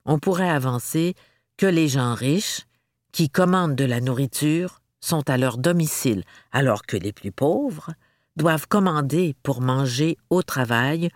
on 0.04 0.18
pourrait 0.18 0.50
avancer 0.50 1.14
que 1.56 1.66
les 1.66 1.88
gens 1.88 2.14
riches, 2.14 2.66
qui 3.12 3.30
commandent 3.30 3.74
de 3.74 3.84
la 3.84 4.00
nourriture, 4.00 4.80
sont 5.00 5.28
à 5.28 5.36
leur 5.36 5.58
domicile, 5.58 6.24
alors 6.52 6.82
que 6.82 6.96
les 6.96 7.12
plus 7.12 7.32
pauvres 7.32 7.92
doivent 8.36 8.68
commander 8.68 9.34
pour 9.42 9.60
manger 9.60 10.16
au 10.30 10.42
travail 10.42 11.10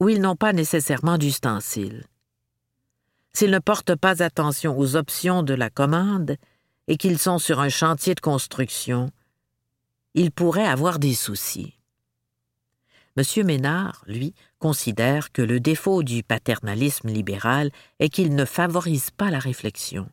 où 0.00 0.08
ils 0.08 0.20
n'ont 0.20 0.36
pas 0.36 0.52
nécessairement 0.52 1.18
d'ustensiles. 1.18 2.04
S'ils 3.32 3.50
ne 3.50 3.58
portent 3.58 3.96
pas 3.96 4.22
attention 4.22 4.78
aux 4.78 4.96
options 4.96 5.42
de 5.42 5.54
la 5.54 5.70
commande 5.70 6.36
et 6.88 6.96
qu'ils 6.96 7.18
sont 7.18 7.38
sur 7.38 7.60
un 7.60 7.68
chantier 7.68 8.14
de 8.14 8.20
construction, 8.20 9.12
ils 10.14 10.32
pourraient 10.32 10.66
avoir 10.66 10.98
des 10.98 11.14
soucis. 11.14 11.74
M. 13.16 13.46
Ménard, 13.46 14.02
lui, 14.06 14.34
considère 14.58 15.32
que 15.32 15.42
le 15.42 15.60
défaut 15.60 16.02
du 16.02 16.22
paternalisme 16.22 17.08
libéral 17.08 17.70
est 17.98 18.08
qu'il 18.08 18.34
ne 18.34 18.44
favorise 18.44 19.10
pas 19.10 19.30
la 19.30 19.38
réflexion. 19.38 20.08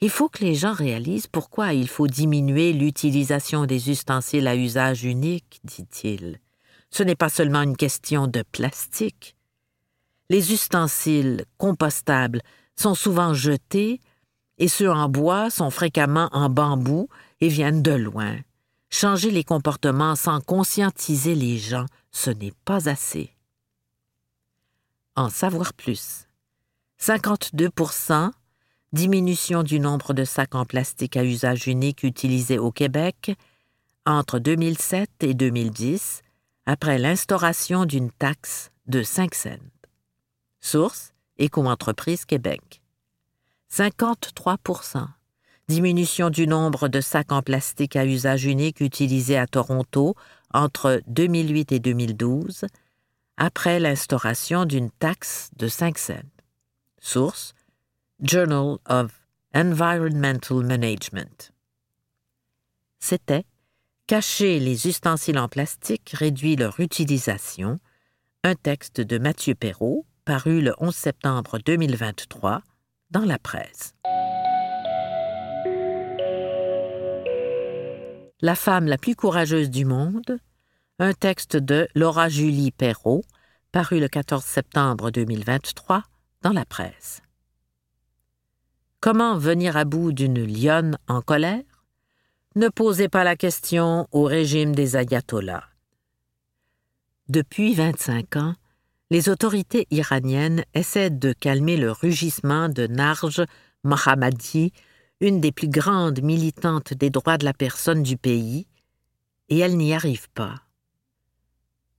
Il 0.00 0.10
faut 0.10 0.28
que 0.28 0.44
les 0.44 0.56
gens 0.56 0.72
réalisent 0.72 1.28
pourquoi 1.28 1.74
il 1.74 1.88
faut 1.88 2.08
diminuer 2.08 2.72
l'utilisation 2.72 3.66
des 3.66 3.90
ustensiles 3.90 4.48
à 4.48 4.56
usage 4.56 5.04
unique, 5.04 5.60
dit-il. 5.64 6.40
Ce 6.90 7.04
n'est 7.04 7.14
pas 7.14 7.28
seulement 7.28 7.62
une 7.62 7.76
question 7.76 8.26
de 8.26 8.42
plastique. 8.42 9.36
Les 10.28 10.52
ustensiles 10.52 11.44
compostables 11.56 12.42
sont 12.74 12.94
souvent 12.94 13.32
jetés 13.32 14.00
et 14.58 14.68
ceux 14.68 14.90
en 14.90 15.08
bois 15.08 15.50
sont 15.50 15.70
fréquemment 15.70 16.28
en 16.32 16.48
bambou 16.48 17.08
et 17.40 17.48
viennent 17.48 17.82
de 17.82 17.92
loin. 17.92 18.36
Changer 18.90 19.30
les 19.30 19.44
comportements 19.44 20.16
sans 20.16 20.40
conscientiser 20.40 21.34
les 21.34 21.58
gens, 21.58 21.86
ce 22.10 22.30
n'est 22.30 22.52
pas 22.64 22.88
assez. 22.88 23.34
En 25.16 25.30
savoir 25.30 25.72
plus. 25.72 26.26
52% 27.00 28.30
diminution 28.92 29.62
du 29.62 29.80
nombre 29.80 30.12
de 30.12 30.24
sacs 30.24 30.54
en 30.54 30.64
plastique 30.64 31.16
à 31.16 31.24
usage 31.24 31.66
unique 31.66 32.02
utilisés 32.02 32.58
au 32.58 32.70
Québec 32.70 33.32
entre 34.04 34.38
2007 34.38 35.08
et 35.20 35.34
2010, 35.34 36.22
après 36.66 36.98
l'instauration 36.98 37.84
d'une 37.84 38.10
taxe 38.10 38.70
de 38.86 39.02
5 39.02 39.34
cents. 39.34 39.50
Source 40.60 41.12
Éco-entreprise 41.38 42.24
Québec. 42.24 42.81
53% 43.72 45.06
diminution 45.68 46.28
du 46.28 46.46
nombre 46.46 46.88
de 46.88 47.00
sacs 47.00 47.32
en 47.32 47.40
plastique 47.40 47.96
à 47.96 48.04
usage 48.04 48.44
unique 48.44 48.80
utilisés 48.80 49.38
à 49.38 49.46
Toronto 49.46 50.14
entre 50.52 51.00
2008 51.06 51.72
et 51.72 51.80
2012, 51.80 52.66
après 53.38 53.80
l'instauration 53.80 54.66
d'une 54.66 54.90
taxe 54.90 55.50
de 55.56 55.68
5 55.68 55.96
cents. 55.96 56.30
Source 57.00 57.54
Journal 58.20 58.76
of 58.88 59.12
Environmental 59.54 60.62
Management. 60.62 61.52
C'était 63.00 63.44
Cacher 64.06 64.60
les 64.60 64.86
ustensiles 64.86 65.38
en 65.38 65.48
plastique 65.48 66.12
réduit 66.14 66.56
leur 66.56 66.78
utilisation. 66.80 67.80
Un 68.44 68.54
texte 68.54 69.00
de 69.00 69.16
Mathieu 69.16 69.54
Perrault, 69.54 70.04
paru 70.26 70.60
le 70.60 70.74
11 70.78 70.94
septembre 70.94 71.58
2023 71.64 72.62
dans 73.12 73.24
la 73.24 73.38
presse. 73.38 73.94
La 78.40 78.54
femme 78.56 78.86
la 78.86 78.98
plus 78.98 79.14
courageuse 79.14 79.70
du 79.70 79.84
monde, 79.84 80.38
un 80.98 81.12
texte 81.12 81.56
de 81.56 81.86
Laura 81.94 82.28
Julie 82.28 82.72
Perrault, 82.72 83.22
paru 83.70 84.00
le 84.00 84.08
14 84.08 84.42
septembre 84.42 85.10
2023 85.10 86.02
dans 86.42 86.52
la 86.52 86.64
presse. 86.64 87.22
Comment 89.00 89.36
venir 89.36 89.76
à 89.76 89.84
bout 89.84 90.12
d'une 90.12 90.44
lionne 90.44 90.98
en 91.08 91.20
colère? 91.20 91.62
Ne 92.56 92.68
posez 92.68 93.08
pas 93.08 93.24
la 93.24 93.36
question 93.36 94.08
au 94.10 94.24
régime 94.24 94.74
des 94.74 94.96
ayatollahs. 94.96 95.68
Depuis 97.28 97.74
25 97.74 98.36
ans, 98.36 98.54
les 99.12 99.28
autorités 99.28 99.86
iraniennes 99.90 100.64
essaient 100.72 101.10
de 101.10 101.34
calmer 101.34 101.76
le 101.76 101.92
rugissement 101.92 102.70
de 102.70 102.86
Narj 102.86 103.42
Mohammadi, 103.84 104.72
une 105.20 105.38
des 105.38 105.52
plus 105.52 105.68
grandes 105.68 106.22
militantes 106.22 106.94
des 106.94 107.10
droits 107.10 107.36
de 107.36 107.44
la 107.44 107.52
personne 107.52 108.02
du 108.02 108.16
pays, 108.16 108.66
et 109.50 109.58
elles 109.58 109.76
n'y 109.76 109.92
arrivent 109.92 110.30
pas. 110.30 110.62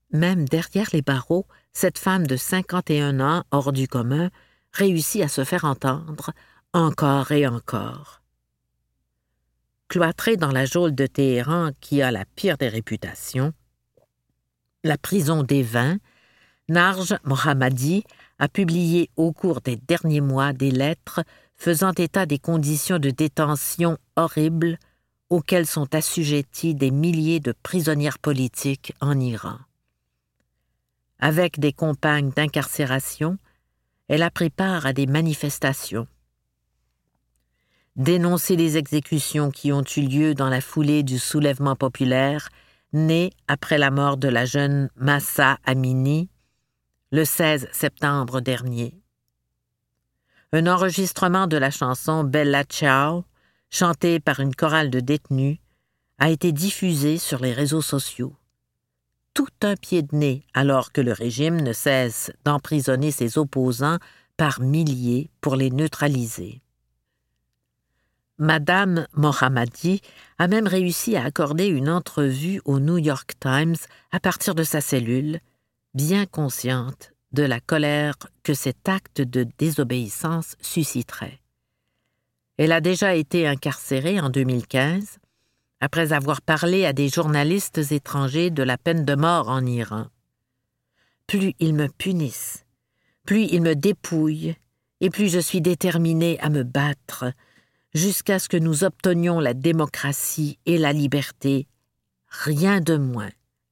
Même 0.10 0.50
derrière 0.50 0.90
les 0.92 1.04
barreaux, 1.04 1.46
cette 1.72 2.00
femme 2.00 2.26
de 2.26 2.36
51 2.36 3.20
ans 3.20 3.44
hors 3.52 3.74
du 3.74 3.88
commun 3.88 4.32
réussit 4.72 5.22
à 5.22 5.28
se 5.28 5.44
faire 5.44 5.66
entendre 5.66 6.32
encore 6.74 7.32
et 7.32 7.46
encore. 7.46 8.24
Cloîtrée 9.88 10.36
dans 10.36 10.52
la 10.52 10.66
geôle 10.66 10.96
de 10.96 11.06
Téhéran 11.06 11.74
qui 11.80 12.02
a 12.02 12.10
la 12.10 12.26
pire 12.26 12.58
des 12.58 12.70
réputations, 12.70 13.54
la 14.84 14.98
prison 14.98 15.44
des 15.44 15.62
vins, 15.62 16.00
Narj 16.70 17.16
Mohammadi 17.26 18.04
a 18.40 18.48
publié 18.48 19.10
au 19.18 19.34
cours 19.34 19.62
des 19.62 19.76
derniers 19.76 20.22
mois 20.22 20.54
des 20.54 20.72
lettres 20.72 21.22
faisant 21.56 21.92
état 21.94 22.26
des 22.26 22.40
conditions 22.40 23.00
de 23.00 23.10
détention 23.10 23.98
horribles 24.16 24.78
auxquelles 25.30 25.68
sont 25.68 25.94
assujettis 25.94 26.76
des 26.76 26.92
milliers 26.92 27.40
de 27.40 27.54
prisonnières 27.64 28.20
politiques 28.20 28.94
en 29.02 29.20
Iran. 29.20 29.58
Avec 31.20 31.60
des 31.60 31.74
compagnes 31.74 32.32
d'incarcération, 32.32 33.38
elle 34.08 34.24
a 34.24 34.30
pris 34.30 34.50
part 34.50 34.86
à 34.86 34.94
des 34.94 35.08
manifestations. 35.08 36.08
Dénoncer 37.96 38.56
les 38.56 38.78
exécutions 38.78 39.52
qui 39.52 39.72
ont 39.72 39.84
eu 39.98 40.02
lieu 40.02 40.34
dans 40.34 40.50
la 40.50 40.62
foulée 40.62 41.04
du 41.04 41.20
soulèvement 41.20 41.76
populaire 41.76 42.50
né 42.94 43.32
après 43.48 43.78
la 43.78 43.92
mort 43.92 44.18
de 44.18 44.28
la 44.28 44.46
jeune 44.46 44.90
Massa 44.96 45.58
Amini, 45.66 46.30
le 47.14 47.26
16 47.26 47.68
septembre 47.72 48.42
dernier. 48.42 49.00
Un 50.52 50.66
enregistrement 50.66 51.46
de 51.46 51.58
la 51.58 51.70
chanson 51.70 52.24
Bella 52.24 52.64
Ciao, 52.64 53.24
chantée 53.70 54.20
par 54.20 54.40
une 54.40 54.56
chorale 54.56 54.90
de 54.90 55.00
détenus, 55.00 55.60
a 56.18 56.32
été 56.32 56.52
diffusé 56.52 57.20
sur 57.20 57.38
les 57.38 57.54
réseaux 57.54 57.84
sociaux. 57.84 58.36
Tout 59.36 59.54
un 59.62 59.76
pied 59.76 60.02
de 60.02 60.16
nez 60.16 60.44
alors 60.56 60.92
que 60.92 61.02
le 61.02 61.12
régime 61.12 61.62
ne 61.62 61.72
cesse 61.72 62.32
d'emprisonner 62.46 63.12
ses 63.12 63.38
opposants 63.38 64.00
par 64.36 64.60
milliers 64.60 65.30
pour 65.40 65.56
les 65.56 65.70
neutraliser. 65.70 66.64
Madame 68.40 69.06
Mohammadi 69.14 70.02
a 70.40 70.48
même 70.48 70.66
réussi 70.66 71.16
à 71.16 71.26
accorder 71.26 71.68
une 71.68 71.90
entrevue 71.90 72.60
au 72.66 72.80
New 72.80 72.98
York 72.98 73.34
Times 73.40 73.76
à 74.12 74.20
partir 74.20 74.56
de 74.56 74.64
sa 74.64 74.82
cellule, 74.82 75.42
bien 75.94 76.26
consciente 76.26 77.14
de 77.32 77.44
la 77.44 77.60
colère 77.60 78.16
que 78.44 78.54
cet 78.54 78.88
acte 78.88 79.22
de 79.22 79.48
désobéissance 79.58 80.56
susciterait. 80.62 81.40
Elle 82.58 82.72
a 82.72 82.82
déjà 82.82 83.16
été 83.16 83.48
incarcérée 83.48 84.20
en 84.20 84.30
2015 84.30 85.18
après 85.80 86.14
avoir 86.14 86.42
parlé 86.42 86.86
à 86.86 86.94
des 86.94 87.10
journalistes 87.10 87.92
étrangers 87.92 88.52
de 88.52 88.64
la 88.64 88.78
peine 88.78 89.04
de 89.04 89.16
mort 89.16 89.50
en 89.50 89.66
Iran. 89.66 90.08
Plus 91.28 91.54
ils 91.60 91.74
me 91.74 91.88
punissent, 91.88 92.66
plus 93.26 93.46
ils 93.46 93.62
me 93.62 93.76
dépouillent, 93.76 94.56
et 95.02 95.10
plus 95.10 95.30
je 95.30 95.40
suis 95.40 95.62
déterminée 95.62 96.40
à 96.40 96.50
me 96.50 96.64
battre 96.64 97.26
jusqu'à 97.94 98.40
ce 98.40 98.48
que 98.48 98.58
nous 98.58 98.84
obtenions 98.84 99.40
la 99.40 99.54
démocratie 99.54 100.58
et 100.66 100.78
la 100.78 100.94
liberté, 100.94 101.68
rien 102.28 102.80
de 102.80 102.96
moins, 102.96 103.32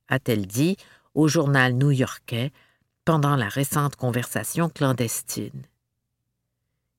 a-t-elle 0.09 0.47
dit 0.47 0.77
au 1.13 1.27
journal 1.27 1.73
new-yorkais 1.73 2.51
pendant 3.05 3.35
la 3.35 3.47
récente 3.47 3.95
conversation 3.95 4.69
clandestine. 4.69 5.63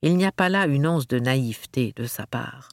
Il 0.03 0.17
n'y 0.17 0.25
a 0.25 0.33
pas 0.33 0.49
là 0.49 0.67
une 0.67 0.87
once 0.87 1.07
de 1.07 1.19
naïveté 1.19 1.93
de 1.97 2.05
sa 2.05 2.27
part. 2.27 2.71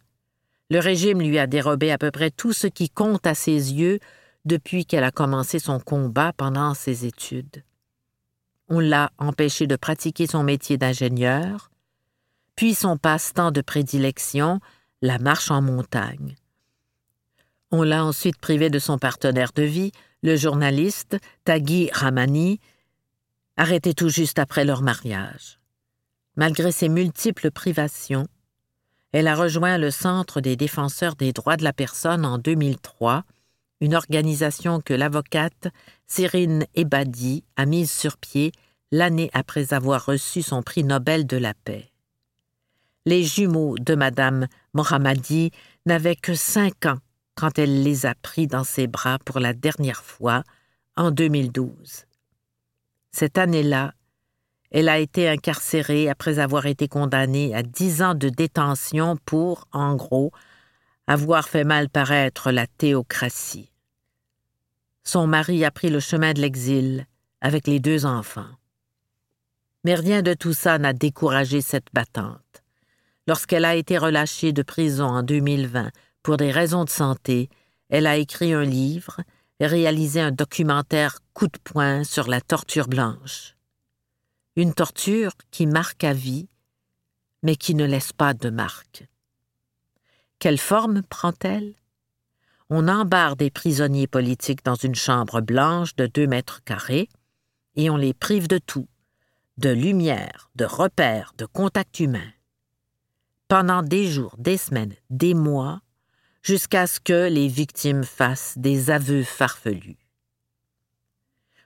Le 0.71 0.79
régime 0.79 1.21
lui 1.21 1.37
a 1.39 1.47
dérobé 1.47 1.91
à 1.91 1.97
peu 1.97 2.11
près 2.11 2.31
tout 2.31 2.53
ce 2.53 2.67
qui 2.67 2.89
compte 2.89 3.25
à 3.25 3.35
ses 3.35 3.73
yeux 3.73 3.99
depuis 4.45 4.85
qu'elle 4.85 5.03
a 5.03 5.11
commencé 5.11 5.59
son 5.59 5.79
combat 5.79 6.33
pendant 6.33 6.73
ses 6.73 7.05
études. 7.05 7.63
On 8.67 8.79
l'a 8.79 9.11
empêché 9.17 9.67
de 9.67 9.75
pratiquer 9.75 10.27
son 10.27 10.43
métier 10.43 10.77
d'ingénieur, 10.77 11.71
puis 12.55 12.75
son 12.75 12.97
passe-temps 12.97 13.51
de 13.51 13.61
prédilection, 13.61 14.59
la 15.01 15.17
marche 15.17 15.49
en 15.49 15.61
montagne. 15.61 16.35
On 17.71 17.83
l'a 17.83 18.03
ensuite 18.03 18.37
privé 18.37 18.69
de 18.69 18.79
son 18.79 18.97
partenaire 18.97 19.51
de 19.53 19.63
vie, 19.63 19.91
le 20.21 20.35
journaliste 20.35 21.17
Taghi 21.43 21.89
Ramani, 21.91 22.59
arrêté 23.57 23.93
tout 23.93 24.09
juste 24.09 24.39
après 24.39 24.65
leur 24.65 24.81
mariage. 24.81 25.59
Malgré 26.35 26.71
ses 26.71 26.89
multiples 26.89 27.51
privations, 27.51 28.27
elle 29.11 29.27
a 29.27 29.35
rejoint 29.35 29.77
le 29.77 29.91
Centre 29.91 30.39
des 30.39 30.55
défenseurs 30.55 31.15
des 31.15 31.33
droits 31.33 31.57
de 31.57 31.63
la 31.63 31.73
personne 31.73 32.25
en 32.25 32.37
2003, 32.37 33.23
une 33.81 33.95
organisation 33.95 34.81
que 34.81 34.93
l'avocate 34.93 35.69
Cyrine 36.05 36.65
Ebadi 36.75 37.43
a 37.55 37.65
mise 37.65 37.91
sur 37.91 38.17
pied 38.17 38.51
l'année 38.91 39.29
après 39.33 39.73
avoir 39.73 40.05
reçu 40.05 40.41
son 40.41 40.61
prix 40.61 40.83
Nobel 40.83 41.25
de 41.25 41.37
la 41.37 41.53
paix. 41.53 41.91
Les 43.05 43.23
jumeaux 43.23 43.77
de 43.79 43.95
Madame 43.95 44.47
Mohammadi 44.73 45.51
n'avaient 45.85 46.15
que 46.15 46.35
cinq 46.35 46.85
ans 46.85 46.99
quand 47.39 47.57
elle 47.57 47.83
les 47.83 48.05
a 48.05 48.15
pris 48.15 48.47
dans 48.47 48.65
ses 48.65 48.87
bras 48.87 49.17
pour 49.19 49.39
la 49.39 49.53
dernière 49.53 50.03
fois, 50.03 50.43
en 50.97 51.09
2012. 51.09 52.05
Cette 53.11 53.37
année-là, 53.37 53.93
elle 54.71 54.89
a 54.89 54.99
été 54.99 55.29
incarcérée 55.29 56.09
après 56.09 56.39
avoir 56.39 56.65
été 56.65 56.89
condamnée 56.89 57.55
à 57.55 57.63
dix 57.63 58.01
ans 58.01 58.13
de 58.13 58.27
détention 58.27 59.15
pour, 59.25 59.69
en 59.71 59.95
gros, 59.95 60.33
avoir 61.07 61.47
fait 61.47 61.63
mal 61.63 61.87
paraître 61.87 62.51
la 62.51 62.67
théocratie. 62.67 63.71
Son 65.05 65.25
mari 65.25 65.63
a 65.63 65.71
pris 65.71 65.89
le 65.89 66.01
chemin 66.01 66.33
de 66.33 66.41
l'exil 66.41 67.07
avec 67.39 67.67
les 67.67 67.79
deux 67.79 68.05
enfants. 68.05 68.51
Mais 69.85 69.95
rien 69.95 70.21
de 70.21 70.33
tout 70.33 70.53
ça 70.53 70.77
n'a 70.77 70.91
découragé 70.91 71.61
cette 71.61 71.87
battante. 71.93 72.63
Lorsqu'elle 73.27 73.63
a 73.63 73.75
été 73.75 73.97
relâchée 73.97 74.51
de 74.51 74.61
prison 74.61 75.05
en 75.05 75.23
2020 75.23 75.89
pour 76.29 76.37
des 76.37 76.51
raisons 76.51 76.83
de 76.83 76.91
santé, 76.91 77.49
elle 77.89 78.05
a 78.05 78.15
écrit 78.15 78.53
un 78.53 78.61
livre 78.63 79.21
et 79.59 79.65
réalisé 79.65 80.21
un 80.21 80.29
documentaire 80.29 81.17
coup 81.33 81.47
de 81.47 81.57
poing 81.63 82.03
sur 82.03 82.27
la 82.27 82.39
torture 82.39 82.87
blanche. 82.87 83.55
Une 84.55 84.75
torture 84.75 85.31
qui 85.49 85.65
marque 85.65 86.03
à 86.03 86.13
vie, 86.13 86.47
mais 87.41 87.55
qui 87.55 87.73
ne 87.73 87.83
laisse 87.83 88.13
pas 88.13 88.35
de 88.35 88.51
marque. 88.51 89.07
Quelle 90.37 90.59
forme 90.59 91.01
prend-elle? 91.01 91.73
On 92.69 92.87
embarre 92.87 93.35
des 93.35 93.49
prisonniers 93.49 94.05
politiques 94.05 94.63
dans 94.63 94.75
une 94.75 94.93
chambre 94.93 95.41
blanche 95.41 95.95
de 95.95 96.05
deux 96.05 96.27
mètres 96.27 96.63
carrés 96.63 97.09
et 97.75 97.89
on 97.89 97.97
les 97.97 98.13
prive 98.13 98.47
de 98.47 98.59
tout, 98.59 98.87
de 99.57 99.71
lumière, 99.71 100.51
de 100.53 100.65
repères, 100.65 101.33
de 101.39 101.47
contact 101.47 101.99
humain. 101.99 102.31
Pendant 103.47 103.81
des 103.81 104.07
jours, 104.07 104.35
des 104.37 104.57
semaines, 104.57 104.93
des 105.09 105.33
mois, 105.33 105.81
jusqu'à 106.41 106.87
ce 106.87 106.99
que 106.99 107.27
les 107.27 107.47
victimes 107.47 108.03
fassent 108.03 108.57
des 108.57 108.91
aveux 108.91 109.23
farfelus. 109.23 109.97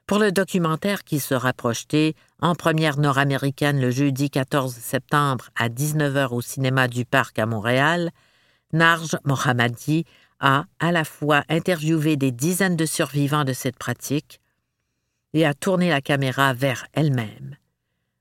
Pour 0.06 0.18
le 0.18 0.32
documentaire 0.32 1.02
qui 1.02 1.18
sera 1.18 1.54
projeté 1.54 2.14
en 2.40 2.54
première 2.54 2.98
nord-américaine 2.98 3.80
le 3.80 3.90
jeudi 3.90 4.28
14 4.28 4.74
septembre 4.74 5.48
à 5.56 5.70
19h 5.70 6.34
au 6.34 6.42
cinéma 6.42 6.88
du 6.88 7.06
Parc 7.06 7.38
à 7.38 7.46
Montréal, 7.46 8.10
Narj 8.74 9.16
Mohammadi 9.24 10.04
a 10.40 10.66
à 10.78 10.92
la 10.92 11.04
fois 11.04 11.42
interviewé 11.48 12.16
des 12.16 12.32
dizaines 12.32 12.76
de 12.76 12.84
survivants 12.84 13.44
de 13.44 13.54
cette 13.54 13.78
pratique 13.78 14.40
et 15.32 15.46
a 15.46 15.54
tourné 15.54 15.88
la 15.88 16.02
caméra 16.02 16.52
vers 16.52 16.86
elle-même. 16.92 17.56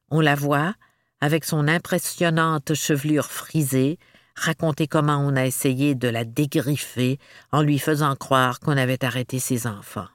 On 0.10 0.22
la 0.22 0.36
voit 0.36 0.76
avec 1.20 1.44
son 1.44 1.68
impressionnante 1.68 2.76
chevelure 2.76 3.32
frisée, 3.32 3.98
raconter 4.36 4.88
comment 4.88 5.18
on 5.18 5.36
a 5.36 5.46
essayé 5.46 5.96
de 5.96 6.08
la 6.08 6.26
dégriffer 6.26 7.20
en 7.52 7.62
lui 7.62 7.80
faisant 7.80 8.16
croire 8.16 8.60
qu'on 8.60 8.78
avait 8.78 9.04
arrêté 9.04 9.40
ses 9.40 9.68
enfants. 9.68 10.08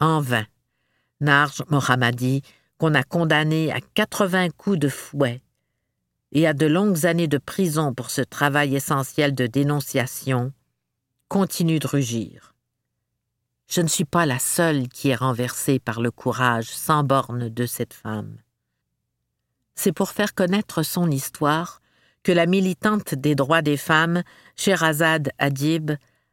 En 0.00 0.20
vain. 0.20 0.46
Narj 1.20 1.62
Mohammadi, 1.70 2.42
qu'on 2.78 2.94
a 2.94 3.02
condamné 3.02 3.72
à 3.72 3.80
80 3.80 4.50
coups 4.50 4.78
de 4.78 4.88
fouet 4.88 5.40
et 6.32 6.46
à 6.46 6.52
de 6.52 6.66
longues 6.66 7.06
années 7.06 7.28
de 7.28 7.38
prison 7.38 7.94
pour 7.94 8.10
ce 8.10 8.20
travail 8.20 8.74
essentiel 8.74 9.34
de 9.34 9.46
dénonciation, 9.46 10.52
continue 11.28 11.78
de 11.78 11.86
rugir. 11.86 12.54
Je 13.68 13.80
ne 13.80 13.88
suis 13.88 14.04
pas 14.04 14.26
la 14.26 14.38
seule 14.38 14.88
qui 14.88 15.08
est 15.08 15.14
renversée 15.14 15.78
par 15.78 16.00
le 16.00 16.10
courage 16.10 16.66
sans 16.66 17.04
borne 17.04 17.48
de 17.48 17.66
cette 17.66 17.94
femme. 17.94 18.36
C'est 19.74 19.92
pour 19.92 20.10
faire 20.10 20.34
connaître 20.34 20.82
son 20.82 21.10
histoire 21.10 21.80
que 22.24 22.32
la 22.32 22.46
militante 22.46 23.14
des 23.14 23.36
droits 23.36 23.62
des 23.62 23.76
femmes, 23.76 24.22
Sherazade 24.56 25.30
Adib, 25.38 25.92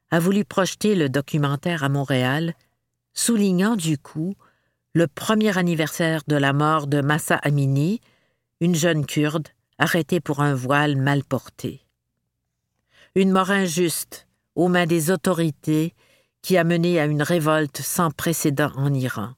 a 0.09 0.19
voulu 0.19 0.43
projeter 0.43 0.95
le 0.95 1.09
documentaire 1.09 1.83
à 1.83 1.89
Montréal, 1.89 2.55
soulignant 3.13 3.75
du 3.75 3.97
coup 3.97 4.33
le 4.93 5.07
premier 5.07 5.57
anniversaire 5.57 6.21
de 6.27 6.35
la 6.35 6.53
mort 6.53 6.87
de 6.87 7.01
Massa 7.01 7.35
Amini, 7.35 8.01
une 8.61 8.75
jeune 8.75 9.05
kurde 9.05 9.49
arrêtée 9.77 10.19
pour 10.19 10.41
un 10.41 10.53
voile 10.53 10.95
mal 10.95 11.23
porté. 11.23 11.85
Une 13.15 13.31
mort 13.31 13.51
injuste 13.51 14.27
aux 14.55 14.69
mains 14.69 14.85
des 14.85 15.11
autorités 15.11 15.93
qui 16.41 16.57
a 16.57 16.63
mené 16.63 16.99
à 16.99 17.05
une 17.05 17.21
révolte 17.21 17.81
sans 17.81 18.11
précédent 18.11 18.71
en 18.75 18.93
Iran, 18.93 19.33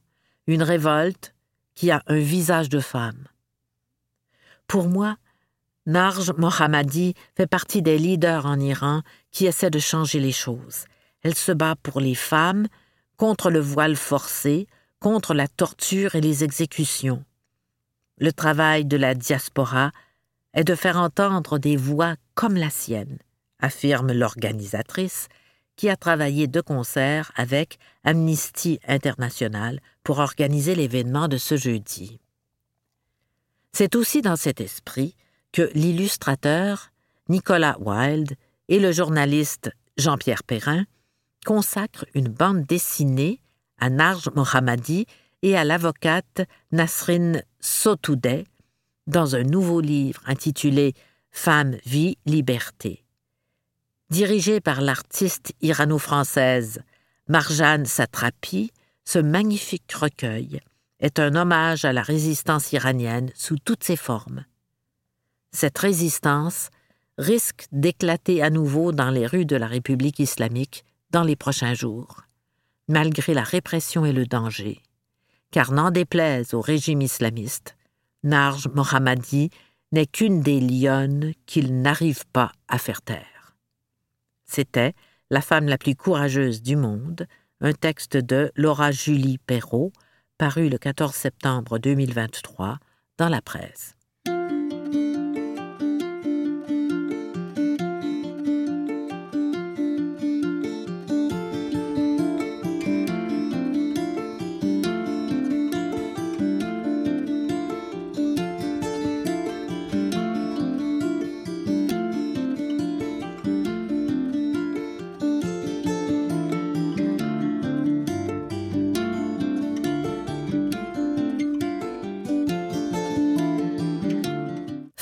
une 0.46 0.62
révolte 0.62 1.34
qui 1.74 1.90
a 1.90 2.02
un 2.06 2.18
visage 2.18 2.68
de 2.68 2.80
femme. 2.80 3.26
Pour 4.66 4.88
moi, 4.88 5.16
Narj 5.86 6.32
Mohammadi 6.38 7.14
fait 7.36 7.46
partie 7.46 7.82
des 7.82 7.98
leaders 7.98 8.46
en 8.46 8.58
Iran 8.58 9.02
qui 9.30 9.46
essaient 9.46 9.70
de 9.70 9.78
changer 9.78 10.18
les 10.18 10.32
choses. 10.32 10.86
Elle 11.22 11.34
se 11.34 11.52
bat 11.52 11.76
pour 11.82 12.00
les 12.00 12.14
femmes, 12.14 12.68
contre 13.16 13.50
le 13.50 13.60
voile 13.60 13.96
forcé, 13.96 14.66
contre 14.98 15.34
la 15.34 15.46
torture 15.46 16.14
et 16.14 16.20
les 16.20 16.42
exécutions. 16.42 17.24
Le 18.18 18.32
travail 18.32 18.84
de 18.86 18.96
la 18.96 19.14
diaspora 19.14 19.92
est 20.54 20.64
de 20.64 20.74
faire 20.74 20.96
entendre 20.96 21.58
des 21.58 21.76
voix 21.76 22.14
comme 22.34 22.56
la 22.56 22.70
sienne, 22.70 23.18
affirme 23.60 24.12
l'organisatrice, 24.12 25.28
qui 25.76 25.88
a 25.88 25.96
travaillé 25.96 26.46
de 26.46 26.60
concert 26.60 27.32
avec 27.34 27.78
Amnesty 28.04 28.78
International 28.86 29.80
pour 30.04 30.18
organiser 30.18 30.74
l'événement 30.74 31.28
de 31.28 31.36
ce 31.36 31.56
jeudi. 31.56 32.20
C'est 33.72 33.96
aussi 33.96 34.22
dans 34.22 34.36
cet 34.36 34.60
esprit 34.60 35.16
que 35.54 35.70
l'illustrateur 35.72 36.90
Nicolas 37.28 37.76
Wilde 37.78 38.34
et 38.68 38.80
le 38.80 38.90
journaliste 38.90 39.70
Jean-Pierre 39.96 40.42
Perrin 40.42 40.84
consacrent 41.46 42.06
une 42.14 42.28
bande 42.28 42.66
dessinée 42.66 43.40
à 43.78 43.88
Narj 43.88 44.30
Mohammadi 44.34 45.06
et 45.42 45.56
à 45.56 45.62
l'avocate 45.62 46.42
Nasrin 46.72 47.40
Sotoudeh 47.60 48.44
dans 49.06 49.36
un 49.36 49.44
nouveau 49.44 49.80
livre 49.80 50.20
intitulé 50.26 50.92
Femme, 51.30 51.76
vie, 51.86 52.18
liberté. 52.26 53.04
Dirigé 54.10 54.60
par 54.60 54.80
l'artiste 54.80 55.52
irano-française 55.60 56.82
Marjane 57.28 57.86
Satrapi, 57.86 58.72
ce 59.04 59.20
magnifique 59.20 59.92
recueil 59.92 60.60
est 60.98 61.20
un 61.20 61.36
hommage 61.36 61.84
à 61.84 61.92
la 61.92 62.02
résistance 62.02 62.72
iranienne 62.72 63.30
sous 63.36 63.58
toutes 63.58 63.84
ses 63.84 63.96
formes. 63.96 64.44
Cette 65.54 65.78
résistance 65.78 66.70
risque 67.16 67.66
d'éclater 67.70 68.42
à 68.42 68.50
nouveau 68.50 68.90
dans 68.90 69.10
les 69.10 69.24
rues 69.24 69.46
de 69.46 69.54
la 69.54 69.68
République 69.68 70.18
islamique 70.18 70.84
dans 71.10 71.22
les 71.22 71.36
prochains 71.36 71.74
jours, 71.74 72.22
malgré 72.88 73.34
la 73.34 73.44
répression 73.44 74.04
et 74.04 74.12
le 74.12 74.26
danger. 74.26 74.82
Car 75.52 75.70
n'en 75.70 75.92
déplaise 75.92 76.54
au 76.54 76.60
régime 76.60 77.02
islamiste, 77.02 77.76
Narj 78.24 78.66
Mohammadi 78.74 79.50
n'est 79.92 80.08
qu'une 80.08 80.40
des 80.40 80.58
lionnes 80.58 81.34
qu'il 81.46 81.80
n'arrive 81.80 82.26
pas 82.32 82.50
à 82.66 82.78
faire 82.78 83.00
taire. 83.00 83.54
C'était 84.44 84.92
La 85.30 85.40
femme 85.40 85.68
la 85.68 85.78
plus 85.78 85.94
courageuse 85.94 86.62
du 86.62 86.74
monde, 86.74 87.28
un 87.60 87.74
texte 87.74 88.16
de 88.16 88.50
Laura 88.56 88.90
Julie 88.90 89.38
Perrault, 89.38 89.92
paru 90.36 90.68
le 90.68 90.78
14 90.78 91.14
septembre 91.14 91.78
2023 91.78 92.78
dans 93.18 93.28
la 93.28 93.40
presse. 93.40 93.94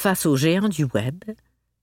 Face 0.02 0.26
aux 0.26 0.34
géants 0.34 0.68
du 0.68 0.82
web, 0.82 1.22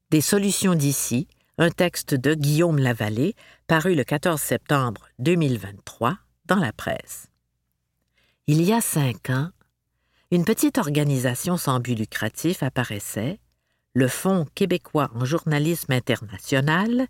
des 0.09 0.19
solutions 0.19 0.75
d'ici, 0.75 1.29
un 1.57 1.69
texte 1.69 2.15
de 2.15 2.33
Guillaume 2.33 2.77
Lavallée, 2.77 3.33
paru 3.65 3.95
le 3.95 4.03
14 4.03 4.41
septembre 4.41 5.07
2023 5.19 6.17
dans 6.43 6.57
la 6.57 6.73
presse. 6.73 7.29
Il 8.45 8.61
y 8.61 8.73
a 8.73 8.81
cinq 8.81 9.29
ans, 9.29 9.51
une 10.31 10.43
petite 10.43 10.79
organisation 10.79 11.55
sans 11.55 11.79
but 11.79 11.95
lucratif 11.95 12.61
apparaissait, 12.61 13.39
le 13.93 14.09
Fonds 14.09 14.45
québécois 14.53 15.09
en 15.15 15.23
journalisme 15.23 15.93
international, 15.93 17.07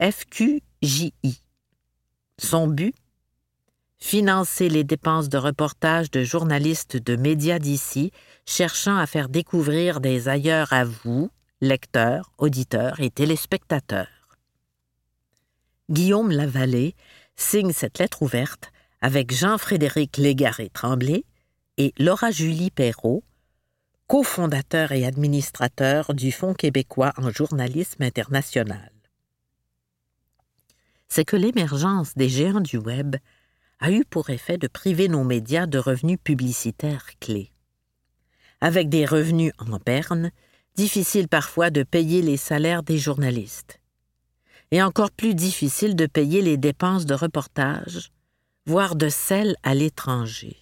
FQJI. 0.00 1.40
Son 2.38 2.68
but 2.68 2.94
financer 4.06 4.68
les 4.68 4.84
dépenses 4.84 5.28
de 5.28 5.36
reportage 5.36 6.12
de 6.12 6.22
journalistes 6.22 6.96
de 6.96 7.16
médias 7.16 7.58
d'ici 7.58 8.12
cherchant 8.46 8.96
à 8.96 9.04
faire 9.04 9.28
découvrir 9.28 10.00
des 10.00 10.28
ailleurs 10.28 10.72
à 10.72 10.84
vous, 10.84 11.28
lecteurs, 11.60 12.30
auditeurs 12.38 13.00
et 13.00 13.10
téléspectateurs. 13.10 14.06
Guillaume 15.90 16.30
Lavallée 16.30 16.94
signe 17.34 17.72
cette 17.72 17.98
lettre 17.98 18.22
ouverte 18.22 18.70
avec 19.00 19.34
Jean-Frédéric 19.34 20.18
Légaré-Tremblay 20.18 21.24
et 21.76 21.92
Laura-Julie 21.98 22.70
Perrault, 22.70 23.24
cofondateur 24.06 24.92
et 24.92 25.04
administrateur 25.04 26.14
du 26.14 26.30
Fonds 26.30 26.54
québécois 26.54 27.12
en 27.16 27.30
journalisme 27.30 28.04
international. 28.04 28.92
C'est 31.08 31.24
que 31.24 31.36
l'émergence 31.36 32.14
des 32.14 32.28
géants 32.28 32.60
du 32.60 32.76
Web 32.76 33.16
a 33.80 33.90
eu 33.90 34.04
pour 34.04 34.30
effet 34.30 34.58
de 34.58 34.68
priver 34.68 35.08
nos 35.08 35.24
médias 35.24 35.66
de 35.66 35.78
revenus 35.78 36.18
publicitaires 36.22 37.06
clés. 37.20 37.52
Avec 38.60 38.88
des 38.88 39.04
revenus 39.04 39.52
en 39.58 39.78
berne, 39.84 40.30
difficile 40.74 41.28
parfois 41.28 41.70
de 41.70 41.82
payer 41.82 42.22
les 42.22 42.36
salaires 42.36 42.82
des 42.82 42.98
journalistes. 42.98 43.80
Et 44.70 44.82
encore 44.82 45.10
plus 45.10 45.34
difficile 45.34 45.94
de 45.94 46.06
payer 46.06 46.42
les 46.42 46.56
dépenses 46.56 47.06
de 47.06 47.14
reportage, 47.14 48.10
voire 48.66 48.96
de 48.96 49.08
celles 49.08 49.56
à 49.62 49.74
l'étranger. 49.74 50.56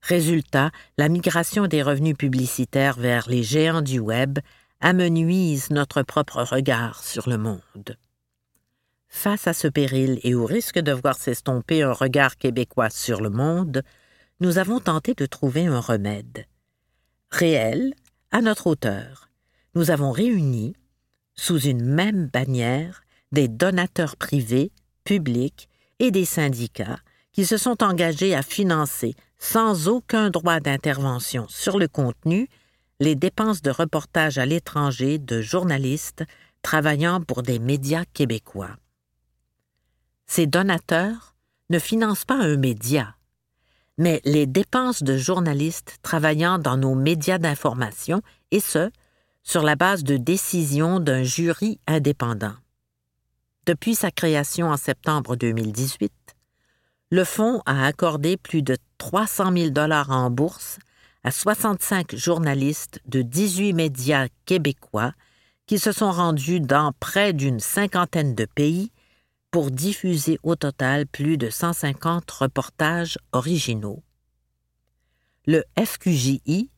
Résultat, 0.00 0.70
la 0.98 1.08
migration 1.08 1.66
des 1.66 1.82
revenus 1.82 2.16
publicitaires 2.16 2.98
vers 2.98 3.28
les 3.28 3.42
géants 3.42 3.82
du 3.82 4.00
web 4.00 4.38
amenuise 4.80 5.70
notre 5.70 6.02
propre 6.02 6.42
regard 6.42 7.04
sur 7.04 7.28
le 7.28 7.38
monde. 7.38 7.96
Face 9.14 9.46
à 9.46 9.52
ce 9.52 9.68
péril 9.68 10.18
et 10.24 10.34
au 10.34 10.46
risque 10.46 10.78
de 10.78 10.90
voir 10.90 11.16
s'estomper 11.16 11.82
un 11.82 11.92
regard 11.92 12.38
québécois 12.38 12.88
sur 12.88 13.20
le 13.20 13.28
monde, 13.28 13.82
nous 14.40 14.56
avons 14.56 14.80
tenté 14.80 15.12
de 15.14 15.26
trouver 15.26 15.66
un 15.66 15.78
remède. 15.78 16.46
Réel, 17.30 17.92
à 18.32 18.40
notre 18.40 18.66
hauteur, 18.66 19.28
nous 19.74 19.90
avons 19.90 20.12
réuni, 20.12 20.74
sous 21.36 21.60
une 21.60 21.84
même 21.84 22.26
bannière, 22.26 23.02
des 23.32 23.48
donateurs 23.48 24.16
privés, 24.16 24.72
publics 25.04 25.68
et 25.98 26.10
des 26.10 26.24
syndicats 26.24 26.98
qui 27.32 27.44
se 27.44 27.58
sont 27.58 27.84
engagés 27.84 28.34
à 28.34 28.42
financer, 28.42 29.14
sans 29.38 29.88
aucun 29.88 30.30
droit 30.30 30.58
d'intervention 30.58 31.46
sur 31.48 31.78
le 31.78 31.86
contenu, 31.86 32.48
les 32.98 33.14
dépenses 33.14 33.62
de 33.62 33.70
reportage 33.70 34.38
à 34.38 34.46
l'étranger 34.46 35.18
de 35.18 35.42
journalistes 35.42 36.24
travaillant 36.62 37.20
pour 37.20 37.42
des 37.42 37.58
médias 37.58 38.04
québécois. 38.14 38.70
Ces 40.34 40.46
donateurs 40.46 41.34
ne 41.68 41.78
financent 41.78 42.24
pas 42.24 42.38
un 42.38 42.56
média, 42.56 43.16
mais 43.98 44.22
les 44.24 44.46
dépenses 44.46 45.02
de 45.02 45.18
journalistes 45.18 45.98
travaillant 46.00 46.58
dans 46.58 46.78
nos 46.78 46.94
médias 46.94 47.36
d'information, 47.36 48.22
et 48.50 48.60
ce, 48.60 48.90
sur 49.42 49.62
la 49.62 49.76
base 49.76 50.04
de 50.04 50.16
décisions 50.16 51.00
d'un 51.00 51.22
jury 51.22 51.80
indépendant. 51.86 52.54
Depuis 53.66 53.94
sa 53.94 54.10
création 54.10 54.70
en 54.70 54.78
septembre 54.78 55.36
2018, 55.36 56.10
le 57.10 57.24
fonds 57.24 57.60
a 57.66 57.84
accordé 57.84 58.38
plus 58.38 58.62
de 58.62 58.78
300 58.96 59.54
000 59.54 59.68
dollars 59.68 60.12
en 60.12 60.30
bourse 60.30 60.78
à 61.24 61.30
65 61.30 62.16
journalistes 62.16 63.02
de 63.04 63.20
18 63.20 63.74
médias 63.74 64.28
québécois 64.46 65.12
qui 65.66 65.78
se 65.78 65.92
sont 65.92 66.10
rendus 66.10 66.60
dans 66.60 66.92
près 67.00 67.34
d'une 67.34 67.60
cinquantaine 67.60 68.34
de 68.34 68.46
pays 68.46 68.92
pour 69.52 69.70
diffuser 69.70 70.38
au 70.42 70.56
total 70.56 71.06
plus 71.06 71.36
de 71.36 71.50
150 71.50 72.28
reportages 72.30 73.18
originaux. 73.32 74.02
Le 75.46 75.62
FQJI 75.78 76.70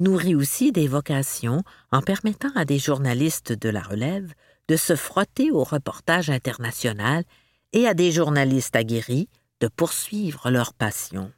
nourrit 0.00 0.34
aussi 0.34 0.72
des 0.72 0.88
vocations 0.88 1.62
en 1.92 2.02
permettant 2.02 2.52
à 2.56 2.64
des 2.64 2.78
journalistes 2.78 3.52
de 3.52 3.68
la 3.68 3.80
relève 3.80 4.34
de 4.68 4.76
se 4.76 4.96
frotter 4.96 5.52
au 5.52 5.62
reportage 5.62 6.28
international 6.28 7.24
et 7.72 7.86
à 7.86 7.94
des 7.94 8.10
journalistes 8.10 8.74
aguerris 8.74 9.28
de 9.60 9.68
poursuivre 9.68 10.50
leur 10.50 10.74
passion. 10.74 11.30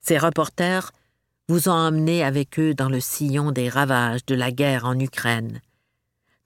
Ces 0.00 0.18
reporters 0.18 0.92
vous 1.48 1.68
ont 1.68 1.72
emmené 1.72 2.22
avec 2.22 2.58
eux 2.58 2.74
dans 2.74 2.90
le 2.90 3.00
sillon 3.00 3.52
des 3.52 3.70
ravages 3.70 4.26
de 4.26 4.34
la 4.34 4.52
guerre 4.52 4.84
en 4.84 4.98
Ukraine, 4.98 5.62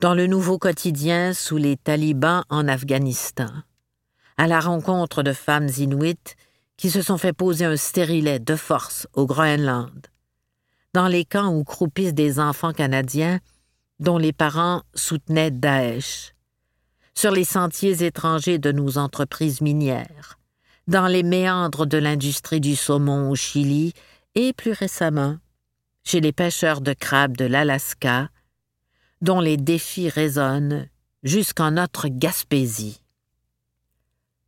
dans 0.01 0.15
le 0.15 0.27
nouveau 0.27 0.59
quotidien 0.59 1.35
sous 1.35 1.59
les 1.59 1.77
talibans 1.77 2.43
en 2.49 2.69
Afghanistan, 2.69 3.51
à 4.39 4.47
la 4.47 4.59
rencontre 4.59 5.23
de 5.23 5.35
femmes 5.35 5.69
inuites 5.77 6.37
qui 6.79 6.89
se 6.89 7.03
sont 7.03 7.19
fait 7.19 7.35
poser 7.35 7.67
un 7.67 7.77
stérilet 7.77 8.39
de 8.39 8.57
force 8.57 9.07
au 9.13 9.27
Groenland, 9.27 10.07
dans 10.95 11.07
les 11.07 11.27
camps 11.27 11.55
où 11.55 11.65
croupissent 11.65 12.15
des 12.15 12.41
enfants 12.41 12.73
canadiens 12.73 13.41
dont 13.99 14.17
les 14.17 14.33
parents 14.33 14.83
soutenaient 14.95 15.51
Daesh, 15.51 16.33
sur 17.15 17.33
les 17.33 17.45
sentiers 17.45 18.03
étrangers 18.03 18.59
de 18.59 18.73
nos 18.73 18.97
entreprises 18.97 19.61
minières, 19.61 20.39
dans 20.87 21.09
les 21.09 21.23
méandres 21.23 21.87
de 21.87 21.99
l'industrie 21.99 22.61
du 22.61 22.75
saumon 22.75 23.31
au 23.31 23.35
Chili 23.35 23.93
et 24.35 24.55
plus 24.55 24.73
récemment 24.73 25.37
chez 26.05 26.23
les 26.23 26.33
pêcheurs 26.33 26.81
de 26.81 26.95
crabes 26.95 27.37
de 27.37 27.45
l'Alaska, 27.45 28.31
dont 29.21 29.41
les 29.41 29.57
défis 29.57 30.09
résonnent 30.09 30.89
jusqu'en 31.23 31.73
notre 31.73 32.09
Gaspésie. 32.09 33.03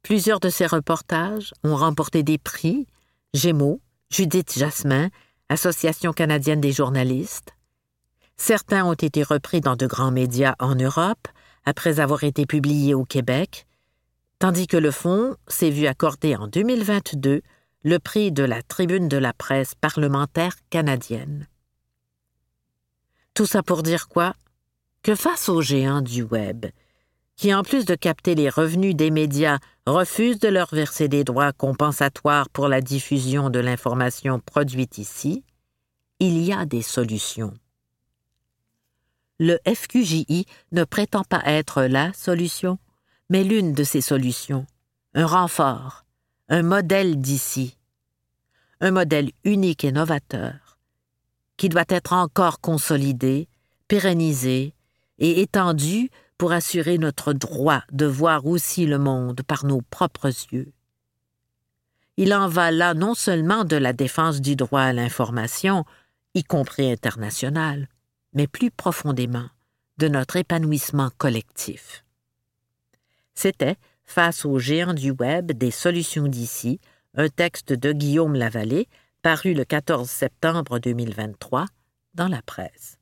Plusieurs 0.02 0.40
de 0.40 0.48
ces 0.48 0.66
reportages 0.66 1.52
ont 1.62 1.76
remporté 1.76 2.22
des 2.22 2.38
prix, 2.38 2.86
Gémeaux, 3.34 3.80
Judith 4.10 4.58
Jasmin, 4.58 5.10
Association 5.48 6.12
canadienne 6.12 6.60
des 6.60 6.72
journalistes. 6.72 7.54
Certains 8.36 8.84
ont 8.84 8.94
été 8.94 9.22
repris 9.22 9.60
dans 9.60 9.76
de 9.76 9.86
grands 9.86 10.10
médias 10.10 10.54
en 10.58 10.74
Europe 10.74 11.28
après 11.64 12.00
avoir 12.00 12.24
été 12.24 12.46
publiés 12.46 12.94
au 12.94 13.04
Québec, 13.04 13.66
tandis 14.38 14.66
que 14.66 14.76
le 14.76 14.90
Fonds 14.90 15.36
s'est 15.46 15.70
vu 15.70 15.86
accorder 15.86 16.34
en 16.34 16.48
2022 16.48 17.42
le 17.84 17.98
prix 17.98 18.32
de 18.32 18.42
la 18.42 18.62
Tribune 18.62 19.08
de 19.08 19.16
la 19.16 19.32
presse 19.32 19.74
parlementaire 19.74 20.54
canadienne. 20.70 21.46
Tout 23.34 23.46
ça 23.46 23.62
pour 23.62 23.82
dire 23.82 24.08
quoi? 24.08 24.34
Que 25.02 25.16
face 25.16 25.48
aux 25.48 25.62
géants 25.62 26.00
du 26.00 26.22
Web, 26.22 26.66
qui 27.34 27.52
en 27.52 27.64
plus 27.64 27.84
de 27.86 27.96
capter 27.96 28.36
les 28.36 28.48
revenus 28.48 28.94
des 28.94 29.10
médias, 29.10 29.58
refusent 29.84 30.38
de 30.38 30.46
leur 30.46 30.72
verser 30.72 31.08
des 31.08 31.24
droits 31.24 31.52
compensatoires 31.52 32.48
pour 32.48 32.68
la 32.68 32.80
diffusion 32.80 33.50
de 33.50 33.58
l'information 33.58 34.38
produite 34.38 34.98
ici, 34.98 35.42
il 36.20 36.38
y 36.38 36.52
a 36.52 36.66
des 36.66 36.82
solutions. 36.82 37.52
Le 39.40 39.58
FQJI 39.66 40.46
ne 40.70 40.84
prétend 40.84 41.24
pas 41.24 41.42
être 41.46 41.82
la 41.82 42.12
solution, 42.12 42.78
mais 43.28 43.42
l'une 43.42 43.72
de 43.72 43.82
ces 43.82 44.02
solutions, 44.02 44.66
un 45.14 45.26
renfort, 45.26 46.04
un 46.48 46.62
modèle 46.62 47.20
d'ici, 47.20 47.76
un 48.80 48.92
modèle 48.92 49.32
unique 49.42 49.82
et 49.82 49.90
novateur, 49.90 50.78
qui 51.56 51.68
doit 51.68 51.82
être 51.88 52.12
encore 52.12 52.60
consolidé, 52.60 53.48
pérennisé 53.88 54.74
et 55.18 55.40
étendu 55.40 56.10
pour 56.38 56.52
assurer 56.52 56.98
notre 56.98 57.32
droit 57.32 57.82
de 57.92 58.06
voir 58.06 58.46
aussi 58.46 58.86
le 58.86 58.98
monde 58.98 59.42
par 59.42 59.64
nos 59.64 59.80
propres 59.80 60.32
yeux. 60.52 60.72
Il 62.16 62.34
en 62.34 62.48
va 62.48 62.70
là 62.70 62.94
non 62.94 63.14
seulement 63.14 63.64
de 63.64 63.76
la 63.76 63.92
défense 63.92 64.40
du 64.40 64.56
droit 64.56 64.82
à 64.82 64.92
l'information, 64.92 65.84
y 66.34 66.44
compris 66.44 66.90
international, 66.90 67.88
mais 68.34 68.46
plus 68.46 68.70
profondément 68.70 69.48
de 69.98 70.08
notre 70.08 70.36
épanouissement 70.36 71.10
collectif. 71.16 72.04
C'était, 73.34 73.76
face 74.04 74.44
aux 74.44 74.58
géants 74.58 74.94
du 74.94 75.10
Web 75.10 75.52
des 75.52 75.70
solutions 75.70 76.26
d'ici, 76.26 76.80
un 77.14 77.28
texte 77.28 77.72
de 77.72 77.92
Guillaume 77.92 78.34
Lavallée, 78.34 78.88
paru 79.22 79.54
le 79.54 79.64
14 79.64 80.08
septembre 80.08 80.78
2023 80.78 81.66
dans 82.14 82.28
la 82.28 82.42
presse. 82.42 82.98